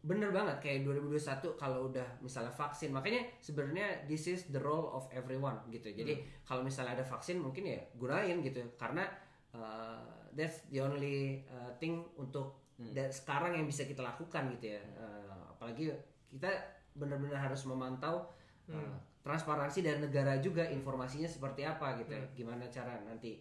[0.00, 2.88] bener banget kayak 2021 kalau udah misalnya vaksin.
[2.88, 5.92] Makanya sebenarnya this is the role of everyone gitu.
[5.92, 8.64] Jadi kalau misalnya ada vaksin mungkin ya gunain gitu.
[8.80, 9.04] Karena
[9.52, 10.00] uh,
[10.32, 14.82] that's the only uh, thing untuk dan sekarang yang bisa kita lakukan gitu ya.
[14.96, 15.92] Uh, apalagi
[16.32, 16.48] kita
[16.96, 18.24] benar-benar harus memantau
[18.72, 22.16] uh, transparansi dari negara juga informasinya seperti apa gitu.
[22.16, 22.24] Ya.
[22.32, 23.36] gimana cara nanti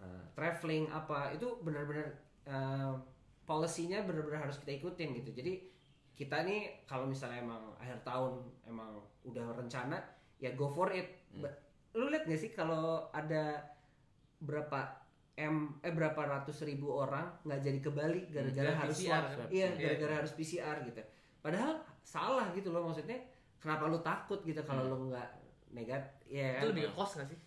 [0.00, 2.16] uh, traveling apa itu benar-benar
[2.48, 2.96] uh,
[3.44, 5.36] policy-nya benar-benar harus kita ikutin gitu.
[5.36, 5.71] Jadi
[6.12, 8.90] kita nih kalau misalnya emang akhir tahun emang
[9.22, 9.96] udah rencana
[10.36, 11.08] ya go for it.
[11.34, 11.54] Ba-
[11.92, 13.60] lu lihat gak sih kalau ada
[14.38, 14.80] berapa
[15.34, 19.38] m eh berapa ratus ribu orang nggak jadi ke Bali gara-gara Ya, harus PCR swab?
[19.38, 19.48] kan?
[19.50, 21.00] iya gara-gara harus PCR gitu.
[21.38, 23.16] Padahal salah gitu loh maksudnya
[23.56, 25.28] kenapa lu takut gitu kalau lu nggak
[25.70, 26.68] negat ya itu kan?
[26.68, 27.38] lebih ke cost gak sih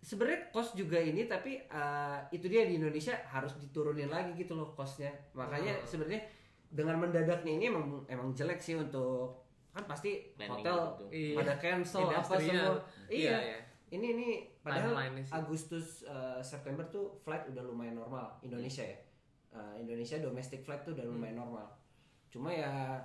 [0.00, 4.70] sebenarnya cost juga ini tapi uh, itu dia di Indonesia harus diturunin lagi gitu loh
[4.72, 5.86] costnya makanya Oh.
[5.86, 6.22] sebenarnya
[6.68, 9.40] dengan mendadaknya ini emang emang jelek sih untuk
[9.72, 11.04] kan pasti Planning hotel gitu.
[11.12, 11.34] Iya.
[11.38, 12.76] pada cancel apa semua.
[13.08, 13.58] Iya iya.
[13.88, 14.28] ini ini
[14.60, 14.92] padahal.
[15.32, 18.98] Agustus uh, September tuh flight udah lumayan normal Indonesia ya.
[19.48, 21.14] Uh, Indonesia domestic flight tuh udah Hmm.
[21.16, 21.66] lumayan normal.
[22.28, 23.00] Cuma ya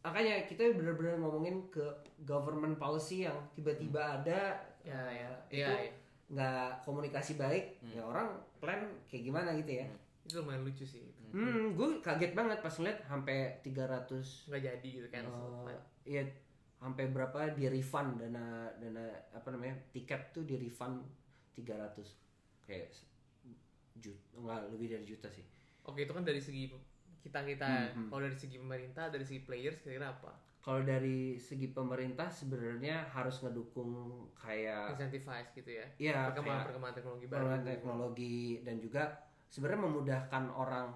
[0.00, 1.82] makanya kita bener-bener ngomongin ke
[2.22, 4.54] government policy yang tiba-tiba ada
[4.86, 5.30] ya ya.
[5.50, 5.92] itu iya iya.
[6.30, 8.30] nggak komunikasi baik ya orang
[8.62, 9.86] plan kayak gimana gitu ya
[10.26, 15.08] itu lumayan lucu sih hmm gue kaget banget pas ngeliat sampai 300 nggak jadi gitu
[15.08, 15.24] kan
[15.70, 16.22] eh, iya
[16.76, 21.00] sampai berapa di refund dana dana apa namanya tiket tuh di refund
[21.56, 22.04] 300
[22.68, 22.92] kayak
[23.96, 25.44] juta nggak lebih dari juta sih.
[25.88, 26.68] Oke itu kan dari segi
[27.24, 27.66] kita kita
[27.96, 30.32] Hmm, kalau dari segi pemerintah dari segi players kira-kira apa?
[30.60, 35.86] Kalau dari segi pemerintah sebenarnya harus ngedukung kayak incentivize gitu ya?
[35.96, 37.46] Ya perkembangan perkembangan teknologi baru.
[37.62, 39.02] teknologi dan juga
[39.50, 40.88] sebenarnya memudahkan orang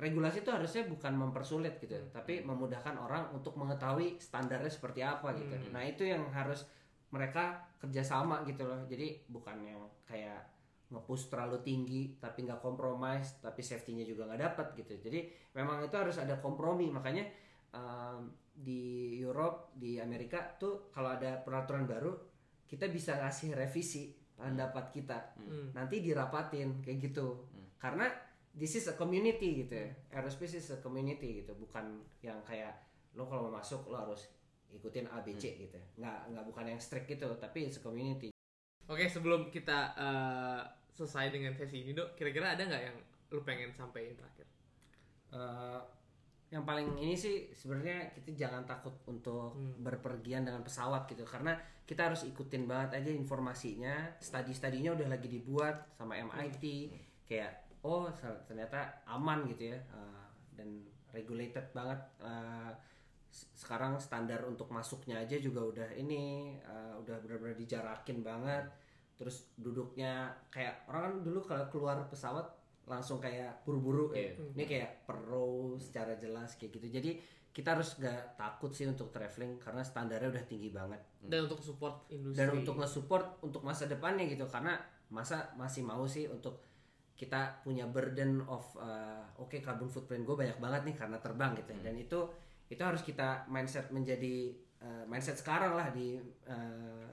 [0.00, 5.54] regulasi itu harusnya bukan mempersulit gitu tapi memudahkan orang untuk mengetahui standarnya seperti apa gitu.
[5.54, 5.70] Hmm.
[5.76, 6.66] nah itu yang harus
[7.12, 8.80] mereka kerjasama gitu loh.
[8.88, 10.48] Jadi bukan yang kayak
[10.92, 14.96] ngepush terlalu tinggi tapi nggak compromise tapi safety-nya juga nggak dapat gitu.
[14.98, 16.88] Jadi memang itu harus ada kompromi.
[16.88, 17.28] Makanya
[17.76, 22.12] um, di Europe di Amerika tuh kalau ada peraturan baru
[22.64, 25.36] kita bisa ngasih revisi pendapat kita.
[25.36, 25.70] Hmm.
[25.76, 27.51] nanti dirapatin kayak gitu
[27.82, 28.06] karena
[28.54, 29.90] this is a community gitu ya.
[30.14, 31.50] Aerospace is a community gitu.
[31.58, 32.78] Bukan yang kayak
[33.18, 34.30] lo kalau mau masuk lo harus
[34.70, 35.82] ikutin A B C gitu.
[35.98, 38.30] Nggak nggak bukan yang strict gitu tapi it's a community.
[38.86, 40.62] Oke, sebelum kita eh,
[40.94, 42.96] selesai dengan sesi ini, Dok, kira-kira ada nggak yang
[43.34, 44.46] lu pengen sampaikan terakhir?
[45.32, 45.80] Eh,
[46.52, 51.24] yang paling ini sih sebenarnya kita jangan takut untuk berpergian dengan pesawat gitu.
[51.24, 51.56] Karena
[51.88, 54.20] kita harus ikutin banget aja informasinya.
[54.20, 56.92] Study studinya udah lagi dibuat sama MIT
[57.24, 58.06] kayak oh
[58.46, 60.24] ternyata aman gitu ya eh,
[60.54, 60.68] dan
[61.10, 61.98] regulated banget
[63.28, 68.64] s- sekarang standar untuk masuknya aja juga udah ini eh, udah benar-benar dijarakin banget.
[69.16, 70.12] Terus duduknya
[70.48, 72.44] kayak orang kan dulu kalau keluar pesawat
[72.84, 74.34] langsung kayak buru-buru ya.
[74.52, 76.88] ini kayak per row secara jelas kayak gitu.
[76.90, 77.10] Jadi
[77.52, 80.98] kita harus nggak takut sih untuk traveling karena standarnya udah tinggi banget.
[81.22, 82.40] Dan untuk support industri.
[82.40, 84.44] dan untuk nge-support untuk masa depannya gitu.
[84.44, 84.74] Karena
[85.08, 86.58] masa masih mau sih untuk
[87.22, 91.70] kita punya burden of uh, oke carbon footprint gue banyak banget nih karena terbang gitu
[91.70, 91.80] ya.
[91.86, 92.20] dan itu
[92.66, 94.50] itu harus kita mindset menjadi
[94.82, 96.18] uh, mindset sekarang lah di
[96.50, 97.06] uh,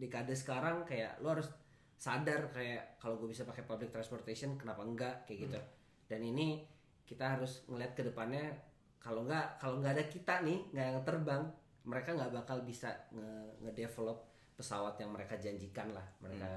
[0.00, 1.52] dekade sekarang kayak lo harus
[2.00, 5.60] sadar kayak kalau gue bisa pakai public transportation kenapa enggak kayak gitu.
[6.08, 6.64] Dan ini
[7.04, 8.48] kita harus ngeliat ke depannya
[8.96, 11.42] kalau nggak kalau nggak ada kita nih nggak yang terbang
[11.84, 14.24] mereka nggak bakal bisa nge ngedevelop
[14.56, 16.48] pesawat yang mereka janjikan lah mereka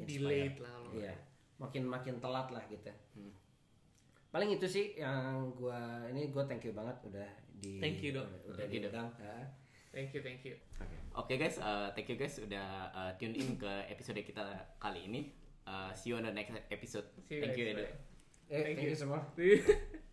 [0.00, 0.08] inspire.
[0.08, 1.14] delayed lah kalau iya
[1.60, 2.88] makin makin telat lah gitu
[4.30, 7.28] paling itu sih yang gua ini gua thank you banget udah
[7.60, 8.24] di Thank you, Dok.
[8.48, 9.36] udah Thank you, diundang Ya.
[9.92, 10.54] Thank you, thank you.
[11.12, 14.40] Oke guys, uh, thank you guys udah uh, tune in ke episode kita
[14.80, 15.34] kali ini.
[15.66, 17.04] Uh, see you on the next episode.
[17.28, 17.84] See you thank you Edo.
[18.50, 18.90] eh thank you.
[18.90, 19.20] you semua